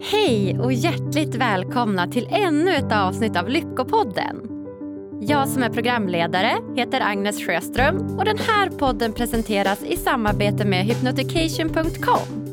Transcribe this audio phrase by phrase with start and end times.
[0.00, 4.36] Hej och hjärtligt välkomna till ännu ett avsnitt av Lyckopodden.
[5.20, 10.84] Jag som är programledare heter Agnes Sjöström och den här podden presenteras i samarbete med
[10.84, 12.46] hypnotication.com.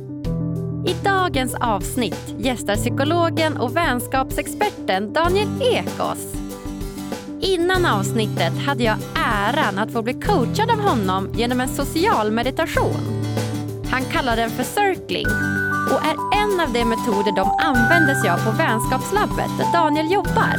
[0.87, 6.33] I dagens avsnitt gästar psykologen och vänskapsexperten Daniel Ekos.
[7.41, 13.23] Innan avsnittet hade jag äran att få bli coachad av honom genom en social meditation.
[13.91, 15.27] Han kallar den för circling
[15.93, 20.55] och är en av de metoder de använder sig av på vänskapslabbet där Daniel jobbar.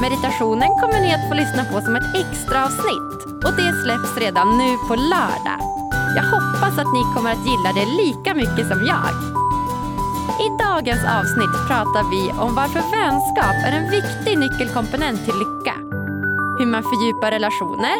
[0.00, 3.12] Meditationen kommer ni att få lyssna på som ett extra avsnitt
[3.44, 5.60] och det släpps redan nu på lördag.
[6.16, 9.10] Jag hoppas att ni kommer att gilla det lika mycket som jag.
[10.44, 15.74] I dagens avsnitt pratar vi om varför vänskap är en viktig nyckelkomponent till lycka.
[16.58, 17.96] Hur man fördjupar relationer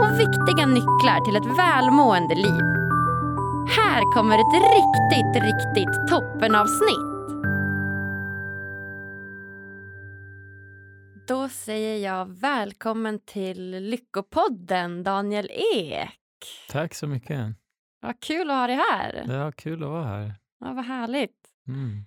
[0.00, 2.81] och viktiga nycklar till ett välmående liv.
[3.68, 7.12] Här kommer ett riktigt, riktigt toppenavsnitt.
[11.28, 16.18] Då säger jag välkommen till Lyckopodden, Daniel Ek.
[16.68, 17.46] Tack så mycket.
[18.00, 19.24] Vad kul att ha dig här.
[19.26, 20.34] Det var kul att vara här.
[20.60, 21.48] Ja, vad härligt.
[21.68, 22.04] Mm.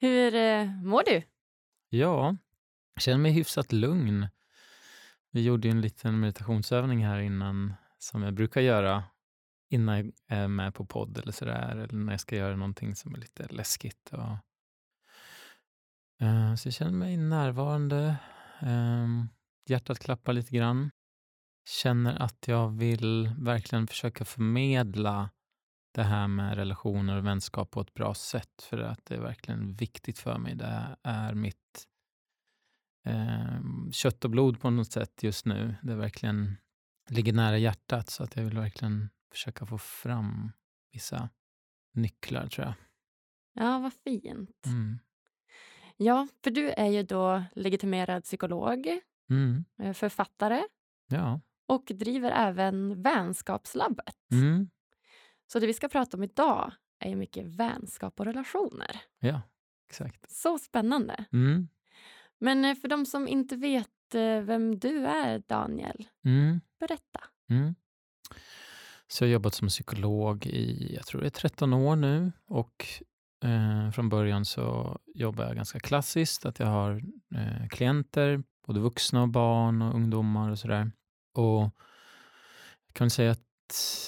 [0.00, 1.22] Hur eh, mår du?
[1.88, 2.36] Ja,
[2.94, 4.28] jag känner mig hyfsat lugn.
[5.30, 9.04] Vi gjorde en liten meditationsövning här innan som jag brukar göra
[9.68, 13.14] innan jag är med på podd eller sådär, eller när jag ska göra någonting som
[13.14, 14.10] är lite läskigt.
[14.12, 14.36] Och,
[16.26, 18.16] eh, så jag känner mig närvarande,
[18.60, 19.08] eh,
[19.68, 20.90] hjärtat klappar lite grann.
[21.68, 25.30] Känner att jag vill verkligen försöka förmedla
[25.94, 29.74] det här med relationer och vänskap på ett bra sätt, för att det är verkligen
[29.74, 30.54] viktigt för mig.
[30.54, 31.86] Det är mitt
[33.06, 33.60] eh,
[33.92, 35.74] kött och blod på något sätt just nu.
[35.82, 36.56] Det verkligen
[37.08, 40.52] ligger nära hjärtat, så att jag vill verkligen försöka få fram
[40.92, 41.28] vissa
[41.92, 42.74] nycklar, tror jag.
[43.52, 44.66] Ja, vad fint.
[44.66, 44.98] Mm.
[45.96, 49.64] Ja, för du är ju då legitimerad psykolog, Mm.
[49.78, 50.62] eh, författare
[51.08, 51.40] Ja.
[51.66, 54.30] och driver även Vänskapslabbet.
[54.32, 54.70] Mm.
[55.46, 59.00] Så det vi ska prata om idag är ju mycket vänskap och relationer.
[59.18, 59.42] ja,
[59.88, 60.30] exakt.
[60.30, 61.24] Så spännande.
[61.32, 61.68] Mm.
[62.38, 66.60] Men eh, för de som inte vet eh, vem du är, Daniel, Mm.
[66.80, 67.20] berätta.
[69.08, 72.86] Så jag har jobbat som psykolog i, jag tror det är 13 år nu och
[73.44, 77.02] eh, från början så jobbar jag ganska klassiskt, att jag har
[77.34, 80.92] eh, klienter, både vuxna och barn och ungdomar och sådär.
[81.34, 81.60] Och
[82.86, 83.40] jag kan säga att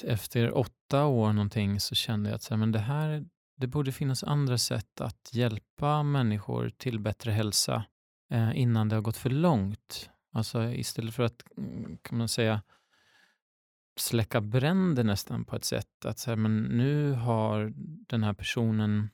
[0.04, 3.24] efter åtta år någonting så kände jag att så här, men det här,
[3.56, 7.84] det borde finnas andra sätt att hjälpa människor till bättre hälsa
[8.30, 10.10] eh, innan det har gått för långt.
[10.32, 12.62] Alltså istället för att, mm, kan man säga,
[14.00, 16.04] släcka bränder nästan på ett sätt.
[16.04, 17.72] Att så här, men nu har
[18.08, 19.08] den här personen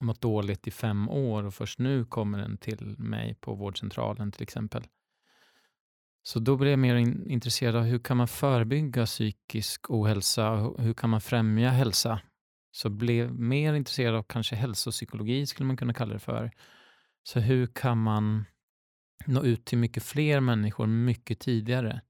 [0.00, 4.42] mått dåligt i fem år och först nu kommer den till mig på vårdcentralen till
[4.42, 4.82] exempel.
[6.22, 10.82] Så då blev jag mer in, intresserad av hur kan man förebygga psykisk ohälsa och
[10.82, 12.20] hur kan man främja hälsa?
[12.70, 16.50] Så blev mer intresserad av kanske hälsopsykologi skulle man kunna kalla det för.
[17.22, 18.44] Så hur kan man
[19.26, 22.00] nå ut till mycket fler människor mycket tidigare?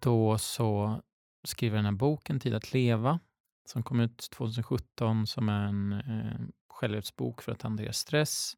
[0.00, 1.00] Då så
[1.44, 3.20] skriver den här boken Tid att leva
[3.64, 8.56] som kom ut 2017 som är en eh, självhjälpsbok för att hantera stress.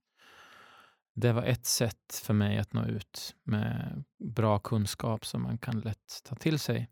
[1.15, 5.81] Det var ett sätt för mig att nå ut med bra kunskap som man kan
[5.81, 6.91] lätt ta till sig.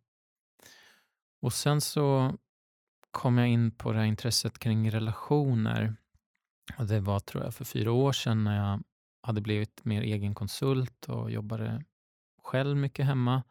[1.42, 2.34] Och sen så
[3.10, 5.96] kom jag in på det här intresset kring relationer.
[6.78, 8.82] Och det var tror jag för fyra år sedan när jag
[9.22, 11.84] hade blivit mer egen konsult och jobbade
[12.42, 13.42] själv mycket hemma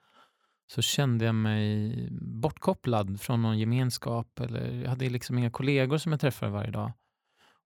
[0.72, 4.40] så kände jag mig bortkopplad från någon gemenskap.
[4.40, 6.92] Eller jag hade liksom inga kollegor som jag träffade varje dag.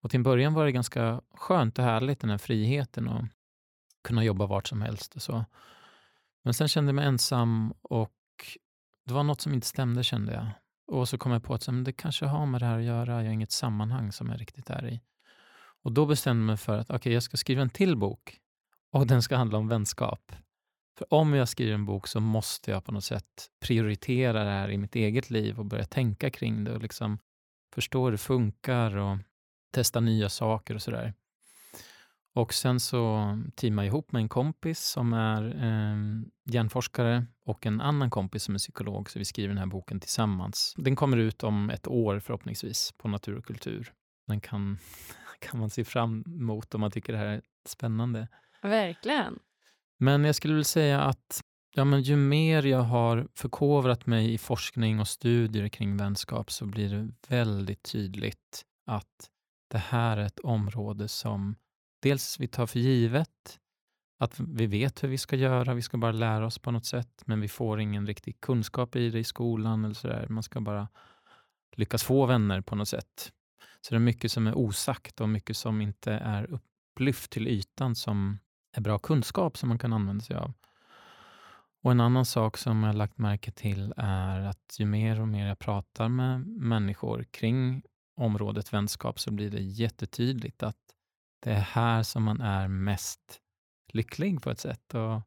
[0.01, 3.25] Och till en början var det ganska skönt och härligt, den här friheten och
[4.03, 5.45] kunna jobba vart som helst och så.
[6.43, 8.13] Men sen kände jag mig ensam och
[9.05, 10.47] det var något som inte stämde kände jag.
[10.87, 13.29] Och så kom jag på att det kanske har med det här att göra, jag
[13.29, 15.01] har inget sammanhang som jag riktigt är i.
[15.83, 18.37] Och då bestämde jag mig för att okay, jag ska skriva en till bok
[18.91, 20.31] och den ska handla om vänskap.
[20.97, 24.71] För om jag skriver en bok så måste jag på något sätt prioritera det här
[24.71, 27.17] i mitt eget liv och börja tänka kring det och liksom
[27.73, 29.17] förstå hur det funkar och
[29.71, 31.13] testa nya saker och sådär.
[32.35, 36.21] Och sen så teamade jag ihop med en kompis som är eh,
[36.53, 40.73] hjärnforskare och en annan kompis som är psykolog, så vi skriver den här boken tillsammans.
[40.77, 43.93] Den kommer ut om ett år förhoppningsvis på Natur och kultur.
[44.27, 44.77] Den kan,
[45.39, 48.27] kan man se fram emot om man tycker det här är spännande.
[48.61, 49.39] Verkligen.
[50.03, 51.41] Men jag skulle vilja säga att
[51.75, 56.65] ja, men ju mer jag har förkovrat mig i forskning och studier kring vänskap så
[56.65, 59.29] blir det väldigt tydligt att
[59.69, 61.55] det här är ett område som
[62.01, 63.59] dels vi tar för givet,
[64.19, 67.23] att vi vet hur vi ska göra, vi ska bara lära oss på något sätt,
[67.25, 69.85] men vi får ingen riktig kunskap i det i skolan.
[69.85, 70.27] eller sådär.
[70.29, 70.87] Man ska bara
[71.75, 73.31] lyckas få vänner på något sätt.
[73.81, 77.95] Så det är mycket som är osagt och mycket som inte är upplyft till ytan
[77.95, 78.39] som
[78.73, 80.53] är bra kunskap som man kan använda sig av.
[81.83, 85.47] Och En annan sak som jag lagt märke till är att ju mer och mer
[85.47, 87.83] jag pratar med människor kring
[88.15, 90.77] området vänskap så blir det jättetydligt att
[91.39, 93.39] det är här som man är mest
[93.87, 94.93] lycklig på ett sätt.
[94.93, 95.21] Och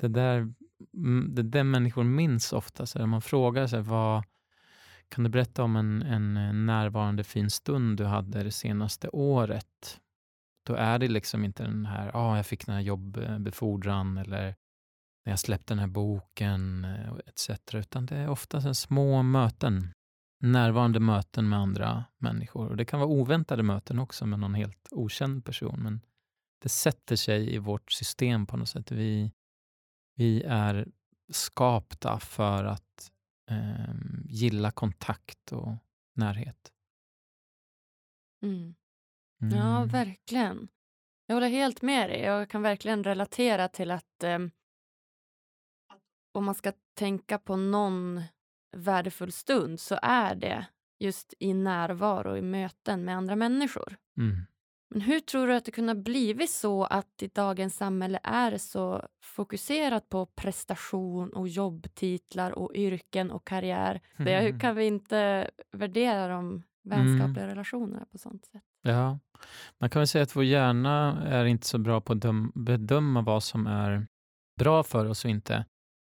[0.00, 0.54] det där,
[0.94, 2.86] mm, det där människor minns ofta.
[2.86, 4.24] Så man frågar sig vad
[5.08, 10.00] kan du berätta om en, en närvarande fin stund du hade det senaste året?
[10.66, 14.56] Då är det liksom inte den här, ja, ah, jag fick den här jobbefordran eller
[15.24, 17.74] när jag släppte den här boken eh, etc.
[17.74, 19.92] Utan det är oftast små möten,
[20.40, 22.68] närvarande möten med andra människor.
[22.68, 25.82] Och Det kan vara oväntade möten också med någon helt okänd person.
[25.82, 26.00] Men
[26.62, 28.92] det sätter sig i vårt system på något sätt.
[28.92, 29.32] Vi,
[30.16, 30.88] vi är
[31.32, 33.12] skapta för att
[33.50, 33.94] eh,
[34.28, 35.76] gilla kontakt och
[36.14, 36.72] närhet.
[38.42, 38.74] Mm.
[39.42, 39.58] Mm.
[39.58, 40.68] Ja, verkligen.
[41.26, 42.20] Jag håller helt med dig.
[42.20, 44.38] Jag kan verkligen relatera till att eh,
[46.32, 48.22] om man ska tänka på någon
[48.76, 50.66] värdefull stund så är det
[50.98, 53.96] just i närvaro, i möten med andra människor.
[54.18, 54.36] Mm.
[54.90, 59.08] Men hur tror du att det kunde blivit så att i dagens samhälle är så
[59.22, 64.00] fokuserat på prestation och jobbtitlar och yrken och karriär?
[64.16, 64.58] Mm.
[64.60, 67.48] kan vi inte värdera de vänskapliga mm.
[67.48, 68.62] relationerna på sånt sätt?
[68.82, 69.18] Ja,
[69.78, 73.42] man kan väl säga att vår hjärna är inte så bra på att bedöma vad
[73.42, 74.06] som är
[74.58, 75.64] bra för oss och inte.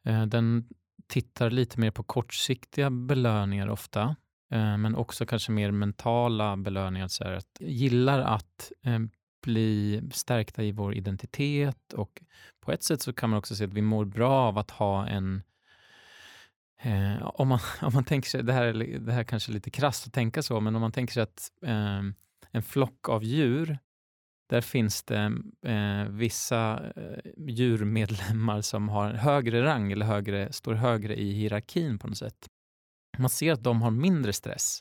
[0.08, 0.68] Eh, den
[1.08, 4.16] tittar lite mer på kortsiktiga belöningar ofta,
[4.52, 7.08] eh, men också kanske mer mentala belöningar.
[7.08, 9.00] Så att gillar att eh,
[9.44, 12.22] bli stärkta i vår identitet och
[12.60, 15.08] på ett sätt så kan man också se att vi mår bra av att ha
[15.08, 15.42] en
[16.82, 20.08] Eh, om, man, om man tänker sig, det här, det här kanske är lite krasst
[20.08, 22.02] att tänka så, men om man tänker sig att eh,
[22.52, 23.78] en flock av djur
[24.50, 31.16] där finns det eh, vissa eh, djurmedlemmar som har högre rang eller högre, står högre
[31.16, 32.48] i hierarkin på något sätt.
[33.18, 34.80] Man ser att de har mindre stress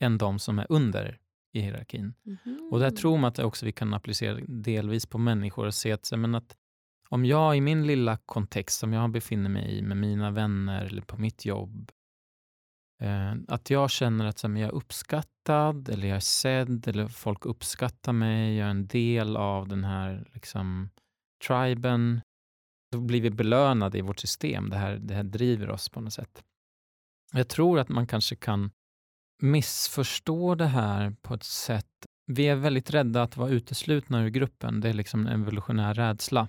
[0.00, 1.18] än de som är under
[1.52, 2.14] i hierarkin.
[2.26, 2.70] Mm -hmm.
[2.70, 6.10] Och där tror man att också vi kan applicera delvis på människor och se att,
[6.16, 6.56] men att
[7.08, 11.02] om jag i min lilla kontext som jag befinner mig i med mina vänner eller
[11.02, 11.90] på mitt jobb
[13.00, 18.12] Eh, att jag känner att jag är uppskattad, eller jag är sedd, eller folk uppskattar
[18.12, 20.90] mig, jag är en del av den här liksom,
[21.48, 22.20] triben.
[22.92, 24.70] Då blir vi belönade i vårt system.
[24.70, 26.42] Det här, det här driver oss på något sätt.
[27.32, 28.70] Jag tror att man kanske kan
[29.42, 31.86] missförstå det här på ett sätt.
[32.26, 34.80] Vi är väldigt rädda att vara uteslutna ur gruppen.
[34.80, 36.48] Det är liksom en evolutionär rädsla.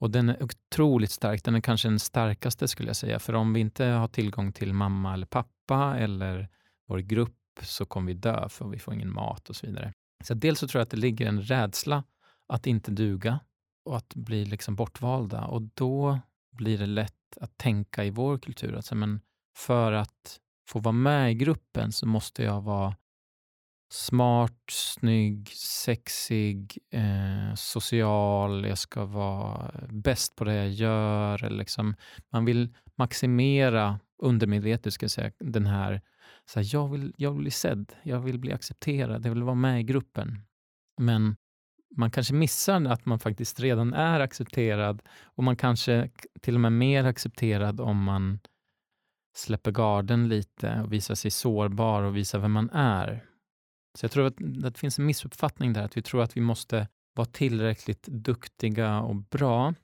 [0.00, 1.44] Och den är otroligt stark.
[1.44, 3.18] Den är kanske den starkaste skulle jag säga.
[3.18, 6.48] För om vi inte har tillgång till mamma eller pappa eller
[6.88, 9.92] vår grupp så kommer vi dö för vi får ingen mat och så vidare.
[10.24, 12.04] Så dels så tror jag att det ligger en rädsla
[12.46, 13.40] att inte duga
[13.84, 15.44] och att bli liksom bortvalda.
[15.44, 16.18] Och då
[16.50, 19.20] blir det lätt att tänka i vår kultur att men
[19.56, 22.96] för att få vara med i gruppen så måste jag vara
[23.92, 25.48] smart, snygg,
[25.84, 31.44] sexig, eh, social, jag ska vara bäst på det jag gör.
[31.44, 31.94] Eller liksom,
[32.32, 36.00] man vill maximera undermedvetet, ska jag säga, den här,
[36.44, 39.54] så här, jag, vill, jag vill bli sedd, jag vill bli accepterad, jag vill vara
[39.54, 40.38] med i gruppen.
[41.00, 41.36] Men
[41.96, 46.10] man kanske missar att man faktiskt redan är accepterad och man kanske
[46.40, 48.40] till och med mer accepterad om man
[49.36, 53.29] släpper garden lite och visar sig sårbar och visar vem man är.
[53.98, 56.88] Så jag tror att det finns en missuppfattning där, att vi tror att vi måste
[57.14, 59.74] vara tillräckligt duktiga och bra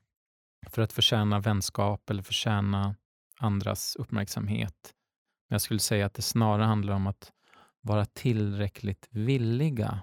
[0.70, 2.94] för att förtjäna vänskap eller förtjäna
[3.38, 4.94] andras uppmärksamhet.
[5.48, 7.32] Men jag skulle säga att det snarare handlar om att
[7.80, 10.00] vara tillräckligt villiga.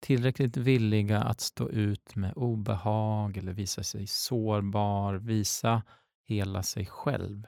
[0.00, 5.82] Tillräckligt villiga att stå ut med obehag eller visa sig sårbar, visa
[6.26, 7.46] hela sig själv.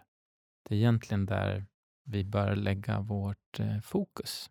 [0.69, 1.67] Det är egentligen där
[2.05, 4.51] vi bör lägga vårt eh, fokus.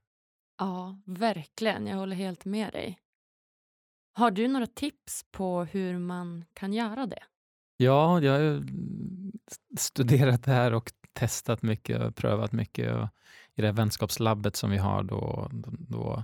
[0.61, 1.87] Ja, verkligen.
[1.87, 2.99] Jag håller helt med dig.
[4.13, 7.23] Har du några tips på hur man kan göra det?
[7.77, 8.63] Ja, jag har
[9.77, 12.95] studerat det här och testat mycket och prövat mycket.
[12.95, 13.07] Och
[13.55, 15.49] I det här vänskapslabbet som vi har då,
[15.89, 16.23] då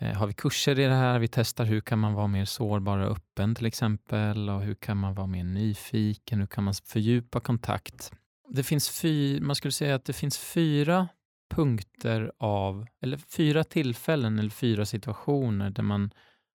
[0.00, 1.18] eh, har vi kurser i det här.
[1.18, 4.96] Vi testar hur kan man vara mer sårbar och öppen till exempel och hur kan
[4.96, 6.40] man vara mer nyfiken?
[6.40, 8.12] Hur kan man fördjupa kontakt?
[8.48, 11.08] Det finns fy, man skulle säga att det finns fyra
[11.48, 16.10] punkter av, eller fyra tillfällen eller fyra situationer där man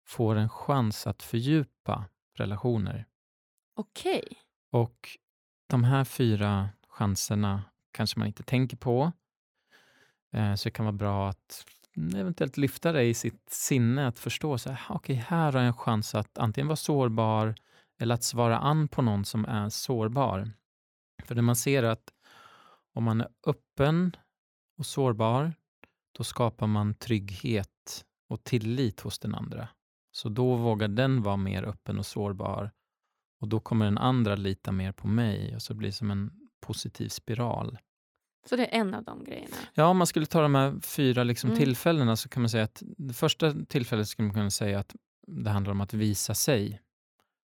[0.07, 3.07] får en chans att fördjupa relationer.
[3.76, 4.25] Okej.
[4.73, 5.09] Och
[5.69, 7.62] de här fyra chanserna
[7.93, 9.12] kanske man inte tänker på.
[10.33, 11.66] Eh, Så det kan vara bra att
[12.14, 15.75] eventuellt lyfta det i sitt sinne, att förstå så här, okej, här har jag en
[15.76, 17.55] chans att antingen vara sårbar
[17.99, 20.50] eller att svara an på någon som är sårbar.
[21.25, 22.12] För det man ser att
[22.95, 24.16] om man är öppen
[24.76, 25.54] och sårbar,
[26.12, 29.68] då skapar man trygghet och tillit hos den andra.
[30.12, 32.71] Så då vågar den vara mer öppen och sårbar
[33.40, 36.30] och då kommer den andra lita mer på mig och så blir det som en
[36.61, 37.78] positiv spiral.
[38.49, 39.56] Så det är en av de grejerna.
[39.75, 41.59] Ja, om man skulle ta de här fyra liksom Mm.
[41.59, 45.50] tillfällena så kan man säga att det första tillfället skulle man kunna säga att det
[45.50, 46.80] handlar om att visa sig.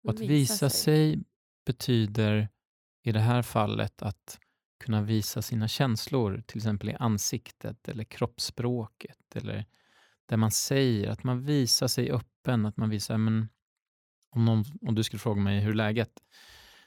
[0.04, 1.24] Och att visa, sig.
[1.66, 2.50] betyder
[3.04, 4.40] i det här fallet att
[4.86, 9.66] kunna visa sina känslor, till exempel i ansiktet eller kroppsspråket eller
[10.26, 13.50] där man säger att man visar sig öppen, att man visar, men
[14.30, 16.12] om, någon, om du skulle fråga mig hur läget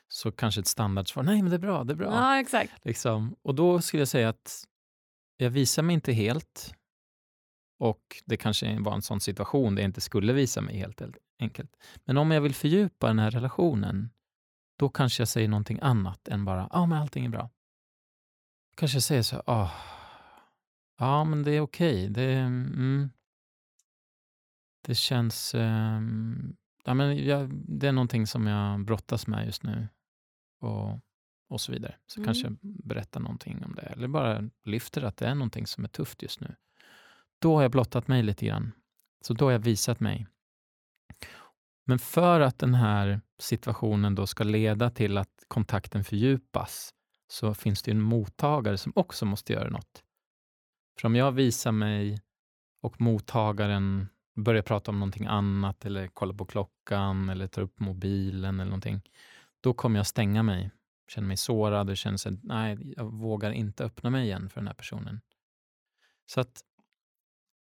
[0.09, 2.13] så kanske ett standardsvar, nej men det är bra, det är bra.
[2.13, 2.85] Ja, exakt.
[2.85, 3.37] Liksom.
[3.43, 4.65] Och då skulle jag säga att
[5.37, 6.75] jag visar mig inte helt
[7.79, 11.03] och det kanske var en sån situation där jag inte skulle visa mig helt
[11.41, 11.71] enkelt.
[12.05, 14.11] Men om jag vill fördjupa den här relationen,
[14.79, 17.51] då kanske jag säger någonting annat än bara, ja men allting är bra.
[18.79, 19.71] Kanske säger så här, ah,
[20.99, 23.11] ja men det är okej, det, mm,
[24.87, 29.89] det känns, ehm, ja, men jag, det är någonting som jag brottas med just nu.
[30.61, 31.01] Och,
[31.49, 31.97] och så vidare.
[32.07, 32.27] Så Mm.
[32.27, 33.83] kanske jag berättar någonting om det.
[33.83, 36.57] Eller bara lyfter att det är någonting som är tufft just nu.
[37.39, 38.73] Då har jag blottat mig lite grann.
[39.21, 40.27] Så då har jag visat mig.
[41.87, 46.95] Men för att den här situationen då ska leda till att kontakten fördjupas
[47.29, 50.03] så finns det ju en mottagare som också måste göra något.
[51.01, 52.23] För om jag visar mig
[52.83, 58.61] och mottagaren börjar prata om någonting annat eller kollar på klockan eller tar upp mobilen
[58.61, 59.03] eller någonting,
[59.61, 60.71] då kommer jag stänga mig,
[61.09, 64.67] känner mig sårad och känner sig, nej, jag vågar inte öppna mig igen för den
[64.67, 65.21] här personen.
[66.27, 66.63] Så att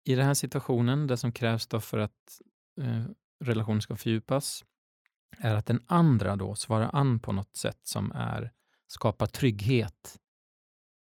[0.04, 2.42] i den här situationen, det som krävs då för att
[2.82, 3.04] eh,
[3.40, 4.66] relationen ska fördjupas,
[5.38, 8.52] är att den andra då svarar an på något sätt som är,
[8.94, 10.20] skapar trygghet.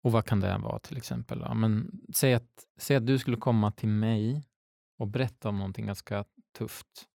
[0.03, 1.39] Och vad kan det vara till exempel?
[1.41, 4.43] Ja, men säg, att, säg att du skulle komma till mig
[4.97, 6.25] och berätta om någonting ganska
[6.57, 7.05] tufft.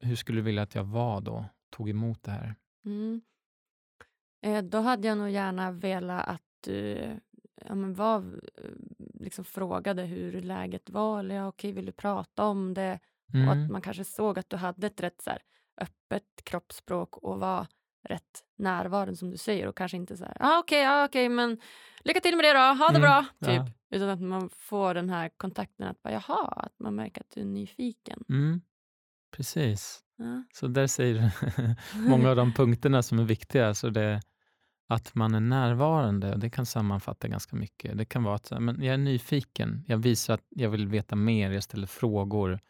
[0.00, 1.44] Hur skulle du vilja att jag var då?
[1.70, 2.54] Tog emot det här?
[2.84, 3.20] Mm.
[4.42, 7.06] Eh, då hade jag nog gärna velat att du
[7.66, 8.40] ja, men var,
[9.14, 11.18] liksom frågade hur läget var.
[11.18, 12.98] Eller ja, okej, vill du prata om det?
[13.28, 13.48] Och Mm.
[13.48, 15.42] att man kanske såg att du hade ett rätt så här,
[15.80, 17.66] öppet kroppsspråk och var
[18.06, 21.58] rätt närvarande som du säger och kanske inte så här, ah, okej, ja, okej, men
[22.04, 23.48] lycka till med det då, ha det Mm, bra, typ.
[23.48, 23.66] ja.
[23.90, 27.40] Utan att man får den här kontakten att bara, jaha, att man märker att du
[27.40, 28.24] är nyfiken.
[28.28, 28.60] Mm.
[29.36, 30.00] Precis.
[30.16, 30.42] Ja.
[30.54, 31.30] Så där säger du
[32.08, 33.74] många av de punkterna som är viktiga.
[33.74, 34.20] Så det är
[34.88, 37.98] att man är närvarande, och det kan sammanfatta ganska mycket.
[37.98, 41.50] Det kan vara att men jag är nyfiken, jag visar att jag vill veta mer,
[41.50, 42.60] jag ställer frågor.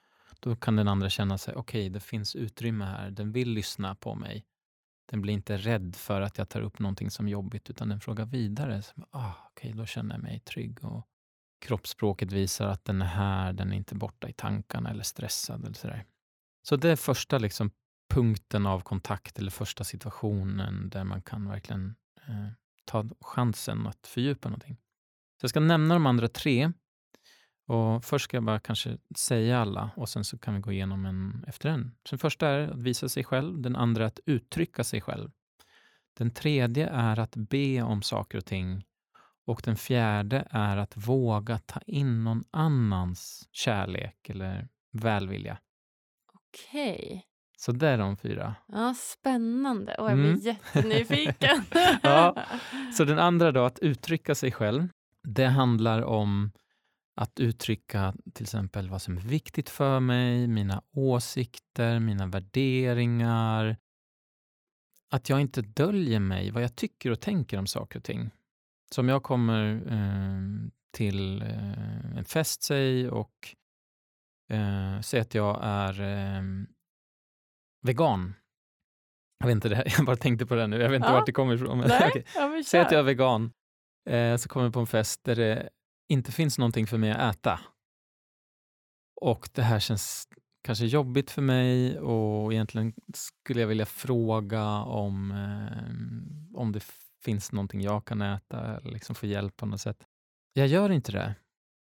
[0.41, 4.15] Då kan den andra känna sig, okej, det finns utrymme här, den vill lyssna på
[4.15, 4.45] mig.
[5.07, 8.27] Den blir inte rädd för att jag tar upp någonting som jobbigt, utan den frågar
[8.27, 8.83] vidare.
[8.83, 10.85] Så, ah, okej, då känner jag mig trygg.
[10.85, 11.07] Och
[11.61, 15.65] kroppsspråket visar att den är här, den är inte borta i tankarna eller stressad.
[15.65, 16.05] Eller sådär.
[16.63, 17.71] så det är första liksom,
[18.09, 21.95] punkten av kontakt eller första situationen där man kan verkligen
[22.29, 22.49] eh,
[22.85, 24.77] ta chansen att fördjupa någonting.
[25.41, 26.73] Så jag ska nämna de andra tre.
[27.67, 31.07] Och först ska jag bara kanske säga alla och sen så kan vi gå igenom
[31.07, 31.95] en efter en.
[32.05, 35.31] Så den första är att visa sig själv, den andra att uttrycka sig själv.
[36.19, 38.85] Den tredje är att be om saker och ting
[39.47, 45.59] och den fjärde är att våga ta in någon annans kärlek eller välvilja.
[46.35, 47.25] Okej.
[47.59, 48.55] Så det är de fyra.
[48.69, 49.95] Ja, spännande.
[49.95, 50.41] Och jag blir Mm.
[50.41, 51.65] jättenyfiken.
[52.03, 52.37] Ja.
[52.97, 54.89] Så den andra då, att uttrycka sig själv,
[55.23, 56.53] det handlar om
[57.21, 63.77] att uttrycka till exempel vad som är viktigt för mig, mina åsikter, mina värderingar.
[65.11, 68.31] Att jag inte döljer mig, vad jag tycker och tänker om saker och ting.
[68.95, 73.55] Så om jag kommer eh, till eh, en fest, säg, och
[74.53, 76.43] eh, säger att jag är eh,
[77.83, 78.35] vegan.
[79.39, 81.13] Jag vet inte, det här, jag bara tänkte på det nu, jag vet inte Ja.
[81.15, 81.79] vart det kommer ifrån.
[81.79, 82.25] Men, okej.
[82.35, 83.53] ja, Säg att jag är vegan,
[84.11, 85.71] eh, så kommer jag på en fest där det
[86.09, 87.61] inte finns någonting för mig att äta.
[89.21, 90.29] Och det här känns
[90.65, 96.85] kanske jobbigt för mig och egentligen skulle jag vilja fråga om, eh, om det
[97.25, 100.07] finns någonting jag kan äta eller liksom få hjälp på något sätt.
[100.53, 101.35] jag gör inte det.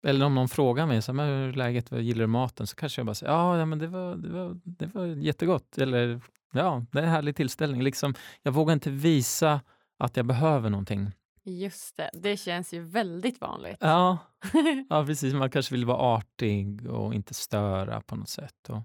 [0.07, 2.67] Eller om någon frågar mig, så här, hur är läget, vad gillar du maten?
[2.67, 5.79] Så kanske jag bara säger, ja, ja men det var, det, var, det var jättegott.
[5.79, 6.21] Eller
[6.53, 7.83] ja, det är en härlig tillställning.
[7.83, 9.61] Liksom, jag vågar inte visa
[9.99, 11.13] att jag behöver någonting.
[11.45, 13.77] Just det, det känns ju väldigt vanligt.
[13.81, 14.19] Ja,
[14.89, 15.35] ja precis.
[15.35, 18.69] Man kanske vill vara artig och inte störa på något sätt.
[18.69, 18.83] Och,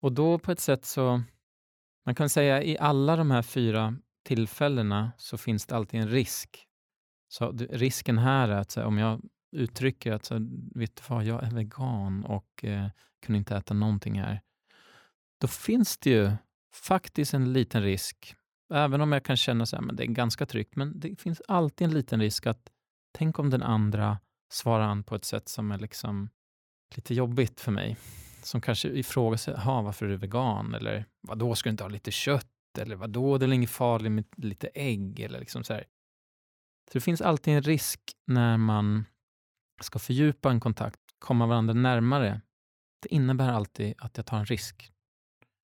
[0.00, 1.22] och då på ett sätt så,
[2.06, 6.66] man kan säga i alla de här fyra tillfällena så finns det alltid en risk.
[7.28, 9.20] Så risken här är att här, om jag
[9.52, 10.34] uttrycker att så,
[10.74, 12.86] vet du vad, jag är vegan och eh,
[13.22, 14.40] kunde inte äta någonting här.
[15.40, 16.32] Då finns det ju
[16.74, 18.34] faktiskt en liten risk,
[18.74, 21.94] även om jag kan känna att det är ganska tryggt, men det finns alltid en
[21.94, 22.70] liten risk att
[23.12, 24.18] tänk om den andra
[24.52, 26.28] svarar an på ett sätt som är liksom
[26.96, 27.96] lite jobbigt för mig.
[28.42, 30.74] Som kanske ifrågasätter, varför är du vegan?
[30.74, 32.46] Eller vadå, ska du inte ha lite kött?
[32.78, 35.20] Eller vadå, det är inget farligt med lite ägg?
[35.20, 35.84] Eller liksom så, här.
[36.88, 39.04] så det finns alltid en risk när man
[39.80, 42.40] ska fördjupa en kontakt, komma varandra närmare.
[43.02, 44.92] Det innebär alltid att jag tar en risk.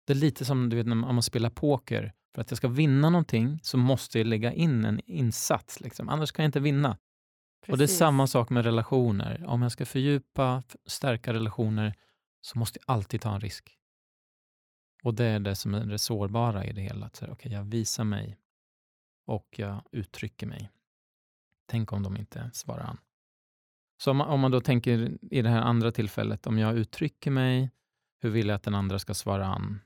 [0.07, 2.13] Det är lite som du vet, när man spelar poker.
[2.35, 5.81] För att jag ska vinna någonting så måste jag lägga in en insats.
[5.81, 6.09] Liksom.
[6.09, 6.99] Annars kan jag inte vinna.
[7.61, 7.73] Precis.
[7.73, 9.45] Och Det är samma sak med relationer.
[9.47, 11.95] Om jag ska fördjupa, stärka relationer
[12.41, 13.77] så måste jag alltid ta en risk.
[15.03, 17.07] Och det är det som är det sårbara i det hela.
[17.07, 18.39] Att säga, okay, jag visar mig
[19.27, 20.71] och jag uttrycker mig.
[21.67, 22.99] Tänk om de inte svarar an.
[24.03, 27.31] Så om man, om man då tänker i det här andra tillfället, om jag uttrycker
[27.31, 27.71] mig,
[28.21, 29.81] hur vill jag att den andra ska svara an?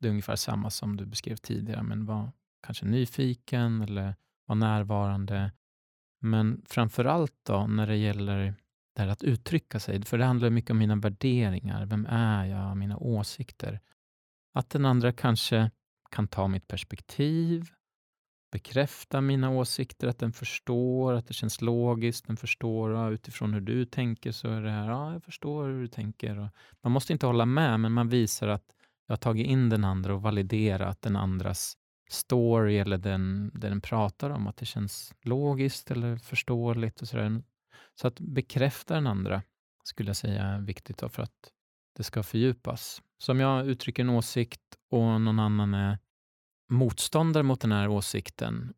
[0.00, 2.32] Det är ungefär samma som du beskrev tidigare, men var
[2.66, 4.14] kanske nyfiken eller
[4.46, 5.52] var närvarande.
[6.20, 8.54] Men framför allt då när det gäller
[8.94, 11.86] det här att uttrycka sig, för det handlar mycket om mina värderingar.
[11.86, 12.76] Vem är jag?
[12.76, 13.80] Mina åsikter.
[14.54, 15.70] Att den andra kanske
[16.10, 17.70] kan ta mitt perspektiv,
[18.52, 23.60] bekräfta mina åsikter, att den förstår, att det känns logiskt, den förstår ja, utifrån hur
[23.60, 26.38] du tänker så är det här, ja, jag förstår hur du tänker.
[26.38, 26.48] Och
[26.82, 28.74] man måste inte hålla med, men man visar att
[29.08, 31.76] jag har tagit in den andra och validerat den andras
[32.10, 37.42] story eller den, det den pratar om, att det känns logiskt eller förståeligt och sådär.
[37.94, 39.42] Så att bekräfta den andra
[39.84, 41.52] skulle jag säga är viktigt för att
[41.96, 43.02] det ska fördjupas.
[43.18, 45.98] Så om jag uttrycker en åsikt och någon annan är
[46.70, 48.74] motståndare mot den här åsikten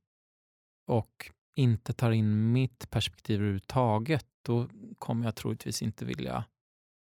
[0.87, 6.45] och inte tar in mitt perspektiv överhuvudtaget, då kommer jag troligtvis inte vilja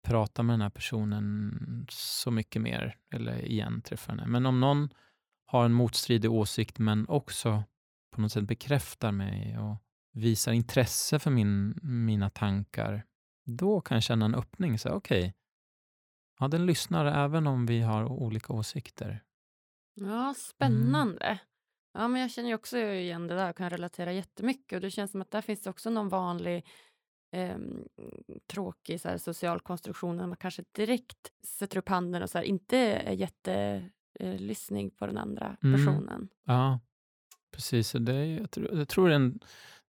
[0.05, 4.27] prata med den här personen så mycket mer eller igen träffa henne.
[4.27, 4.89] Men om någon
[5.45, 7.63] har en motstridig åsikt men också
[8.11, 9.77] på något sätt bekräftar mig och
[10.13, 13.05] visar intresse för min, mina tankar,
[13.45, 14.73] då kan jag känna en öppning.
[14.73, 15.33] Okej, okay,
[16.39, 19.23] ja, den lyssnar även om vi har olika åsikter.
[19.93, 20.33] Ja, mm.
[20.33, 21.25] spännande.
[21.25, 21.37] Mm.
[21.93, 24.75] Ja, men jag känner ju också igen det där och kan relatera jättemycket.
[24.75, 26.65] Och det känns som att där finns det också någon vanlig
[27.35, 27.57] eh,
[28.47, 32.45] tråkig så här, social konstruktion där man kanske direkt sätter upp handen och så här,
[32.45, 35.75] inte är jättelyssning eh, på den andra mm.
[35.75, 36.29] personen.
[36.45, 36.79] Ja,
[37.51, 37.91] precis.
[37.91, 39.39] Det är, jag, tror, jag tror en,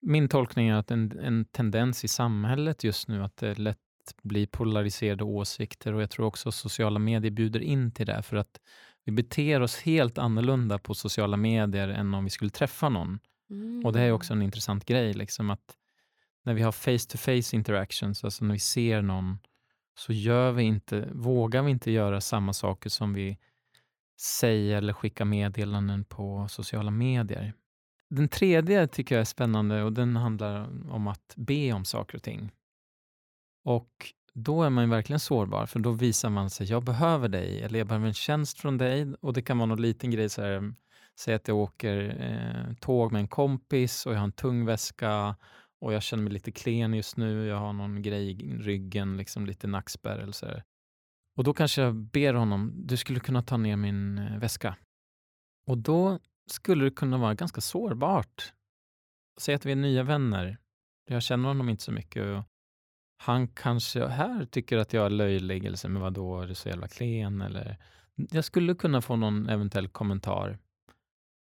[0.02, 3.78] min tolkning är att en, en tendens i samhället just nu att det lätt
[4.24, 8.60] blir polariserade åsikter och jag tror också sociala medier bjuder in till det för att
[9.06, 13.20] vi beter oss helt annorlunda på sociala medier än om vi skulle träffa någon.
[13.50, 13.86] Mm.
[13.86, 15.76] Och det är också en intressant grej, liksom att
[16.46, 19.40] när vi har face-to-face interactions, alltså när vi ser någon,
[19.98, 23.38] så gör vi inte, vågar vi inte göra samma saker som vi
[24.20, 27.54] säger eller skickar meddelanden på sociala medier.
[28.10, 32.24] Den tredje tycker jag är spännande och den handlar om att be om saker och
[32.24, 32.52] ting.
[33.64, 37.80] Och då är man verkligen sårbar, för då visar man sig, jag behöver dig, eller
[37.80, 39.14] jag behöver en tjänst från dig.
[39.22, 40.74] Och det kan vara någon liten grej, så här,
[41.20, 45.36] säg att jag åker eh, tåg med en kompis och jag har en tung väska
[45.82, 49.46] och jag känner mig lite klen just nu, jag har någon grej i ryggen, liksom
[49.46, 50.64] lite nackspärr eller
[51.38, 54.76] Och då kanske jag ber honom, du skulle kunna ta ner min eh, väska.
[55.68, 56.20] Och då
[56.52, 58.54] skulle det kunna vara ganska sårbart.
[59.40, 60.58] Säg att vi är nya vänner.
[61.06, 62.24] Jag känner honom inte så mycket.
[62.26, 62.44] Och
[63.18, 66.70] han kanske här tycker att jag är löjlig, eller så, men vadå, är du så
[66.70, 67.42] jävla klen?
[67.42, 67.78] Eller,
[68.16, 70.60] jag skulle kunna få någon eventuell kommentar.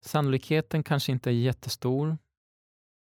[0.05, 2.17] Sannolikheten kanske inte är jättestor.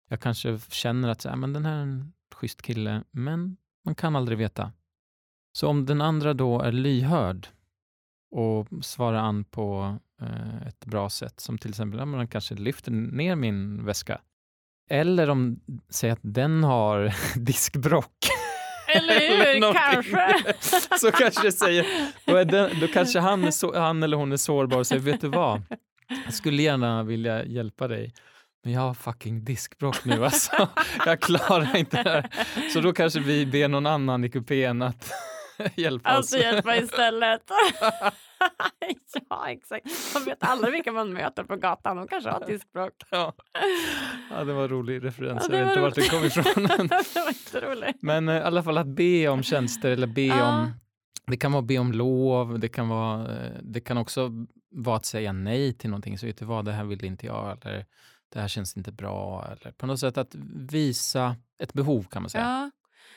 [0.09, 4.15] Jag kanske känner att så, men den här är en schysst kille, men man kan
[4.15, 4.71] aldrig veta.
[5.51, 7.47] Så om den andra då är lyhörd
[8.31, 12.91] och svarar an på eh, ett bra sätt, som till exempel, ja, man kanske lyfter
[12.91, 14.21] ner min väska.
[14.89, 18.27] Eller om, säg att den har diskbrock
[18.87, 19.73] eller hur?
[19.91, 20.99] kanske.
[20.99, 25.21] så kanske säger, då kanske han, så, han, eller hon är sårbar och säger, vet
[25.21, 25.61] du vad?
[26.25, 28.13] Jag skulle gärna vilja hjälpa dig.
[28.67, 30.67] Men jag har fucking diskbråck nu alltså.
[31.05, 32.29] jag klarar inte det här.
[32.73, 35.11] Så då kanske vi ber någon annan i kupén att
[35.75, 36.43] hjälpa Alltså oss.
[36.43, 37.41] hjälpa istället.
[39.29, 39.85] ja, exakt.
[40.13, 41.97] Man vet aldrig vilka man möter på gatan.
[41.97, 42.93] De kanske har diskbråck.
[43.11, 43.33] Ja.
[44.31, 45.47] ja, det var en rolig referens.
[45.49, 46.63] Ja, jag vet inte var vart det kom ifrån.
[46.87, 47.99] det var jätteroligt.
[48.01, 50.49] Men eh, i alla fall att be om tjänster eller be Ja.
[50.59, 50.71] om
[51.27, 54.31] det kan vara be om lov, det kan, vara, eh, det kan också
[54.71, 56.17] vara att säga nej till någonting.
[56.17, 57.85] Så vet du vad, det här vill inte jag eller
[58.29, 59.45] det här känns inte bra.
[59.51, 60.35] Eller på något sätt att
[60.71, 62.43] visa ett behov kan man säga.
[62.43, 62.71] Ja.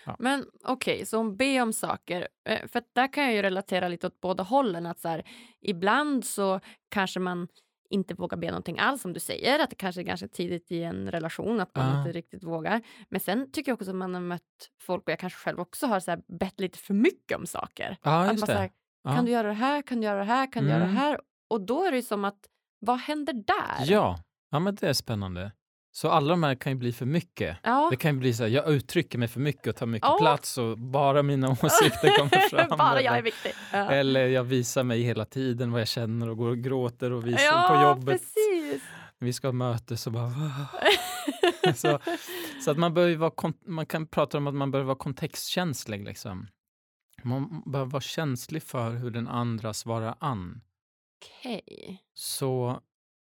[0.05, 0.17] Ja.
[0.19, 2.29] Men okej, så hon ber om saker.
[2.49, 4.87] Eh, För där kan jag ju relatera lite åt båda hållen.
[4.87, 5.23] Att så här,
[5.61, 7.49] ibland så kanske man
[7.91, 9.59] inte vågar be någonting alls som du säger.
[9.59, 11.99] Att det kanske är ganska tidigt i en relation att man Ja.
[11.99, 12.83] inte riktigt vågar.
[13.09, 15.87] Men sen tycker jag också att man har mött folk och jag kanske själv också
[15.87, 17.97] har så här bett lite för mycket om saker.
[18.03, 18.71] Ja, att man så här.
[19.05, 19.15] Ja.
[19.17, 19.83] Kan du göra det här?
[19.83, 20.53] Kan du göra det här?
[20.53, 20.97] Kan du göra det Mm.
[20.97, 21.21] här?
[21.49, 22.39] Och då är det ju som att
[22.79, 23.93] vad händer där?
[23.93, 24.19] Ja.
[24.51, 25.53] Ja, men det är spännande.
[25.93, 27.57] Så alla de här kan ju bli för mycket.
[27.63, 27.89] Ja.
[27.91, 30.19] Det kan ju bli så här, jag uttrycker mig för mycket och tar mycket Ja.
[30.21, 32.79] plats och bara mina åsikter kommer fram.
[32.79, 33.53] Bara jag är eller, viktig.
[33.73, 33.91] Ja.
[33.91, 37.45] eller jag visar mig hela tiden vad jag känner och går och gråter och visar
[37.45, 38.21] ja, på jobbet.
[38.21, 38.83] precis.
[39.19, 40.33] Vi ska ha möte så bara...
[41.75, 41.99] så,
[42.65, 46.05] så att man, bör ju vara, man kan prata om att man bör vara kontextkänslig.
[46.05, 46.49] Liksom.
[47.23, 50.61] Man bör vara känslig för hur den andra svarar an.
[51.43, 52.03] Okej.
[52.15, 52.81] Så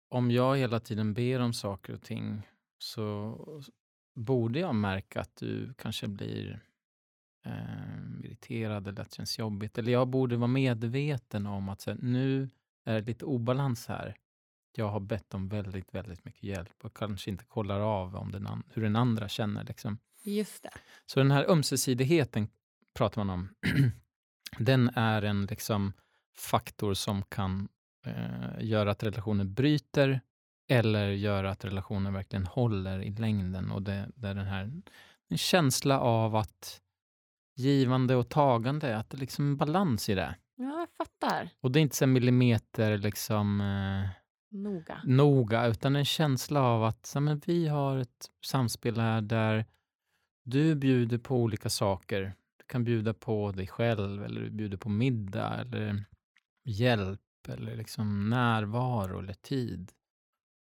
[0.08, 2.42] om jag hela tiden ber om saker och ting
[2.78, 3.38] så
[4.14, 6.60] borde jag märka att du kanske blir
[7.44, 9.78] eh, irriterad eller att det känns jobbigt.
[9.78, 12.50] Eller jag borde vara medveten om att så här, nu
[12.84, 14.16] är det lite obalans här.
[14.76, 18.46] Jag har bett om väldigt, väldigt mycket hjälp och kanske inte kollar av om den
[18.46, 19.64] an- hur den andra känner.
[19.64, 19.98] Liksom.
[20.22, 20.70] Just det.
[21.06, 22.48] Så den här ömsesidigheten
[22.94, 23.48] pratar man om.
[24.58, 25.92] den är en liksom
[26.36, 27.68] faktor som kan
[28.06, 30.20] eh, göra att relationen bryter
[30.70, 33.70] eller göra att relationen verkligen håller i längden.
[33.70, 34.82] Och det, det är den här
[35.28, 36.80] en känsla av att
[37.56, 40.34] givande och tagande, att det liksom är en balans i det.
[40.56, 41.50] Ja, jag fattar.
[41.60, 44.10] Och det är inte så millimeter liksom eh,
[44.50, 45.00] Noga.
[45.04, 49.64] noga, utan en känsla av att så, men vi har ett samspel här där
[50.44, 52.34] du bjuder på olika saker.
[52.56, 56.04] Du kan bjuda på dig själv, eller du bjuder på middag, eller
[56.64, 59.92] hjälp, eller liksom närvaro eller tid.